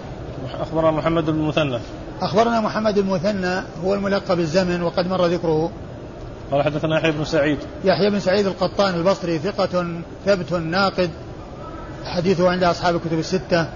أخبرنا 0.61 0.90
محمد 0.90 1.24
بن 1.24 1.40
المثنى. 1.40 1.78
أخبرنا 2.20 2.61
محمد 2.61 2.98
بن 2.98 3.09
المثنى 3.09 3.62
هو 3.85 3.94
الملقب 3.94 4.37
بالزمن 4.37 4.83
وقد 4.83 5.07
مر 5.07 5.26
ذكره. 5.26 5.70
قال 6.50 6.62
حدثنا 6.62 6.98
يحيى 6.98 7.12
بن 7.12 7.24
سعيد. 7.24 7.59
يحيى 7.85 8.11
بن 8.11 8.20
سعيد 8.20 8.46
القطان 8.46 8.94
البصري 8.94 9.38
ثقة 9.38 10.00
ثبت 10.26 10.52
ناقد. 10.52 11.11
حديثه 12.04 12.50
عند 12.50 12.64
أصحاب 12.64 12.94
الكتب 12.94 13.18
الستة. 13.18 13.66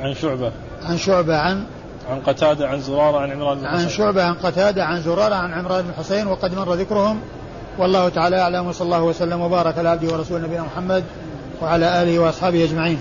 عن 0.00 0.14
شعبة. 0.14 0.52
عن 0.82 0.98
شعبة 0.98 1.36
عن 1.36 1.64
عن 2.10 2.20
قتادة 2.20 2.68
عن 2.68 2.80
زرارة 2.80 3.18
عن 3.18 3.30
عمران 3.30 3.58
بن 3.58 3.66
عن 3.66 3.76
حسين. 3.76 3.88
شعبة 3.88 4.22
عن 4.22 4.34
قتادة 4.34 4.84
عن 4.84 5.02
زرارة 5.02 5.34
عن 5.34 5.52
عمران 5.52 5.82
بن 5.82 5.92
حسين 5.98 6.26
وقد 6.26 6.54
مر 6.54 6.74
ذكرهم. 6.74 7.20
والله 7.78 8.08
تعالى 8.08 8.40
أعلم 8.40 8.66
وصلى 8.66 8.84
الله 8.84 9.02
وسلم 9.02 9.40
وبارك 9.40 9.78
على 9.78 9.88
عبده 9.88 10.14
ورسوله 10.14 10.44
نبينا 10.46 10.62
محمد 10.62 11.04
وعلى 11.62 12.02
آله 12.02 12.18
وأصحابه 12.18 12.64
أجمعين. 12.64 12.98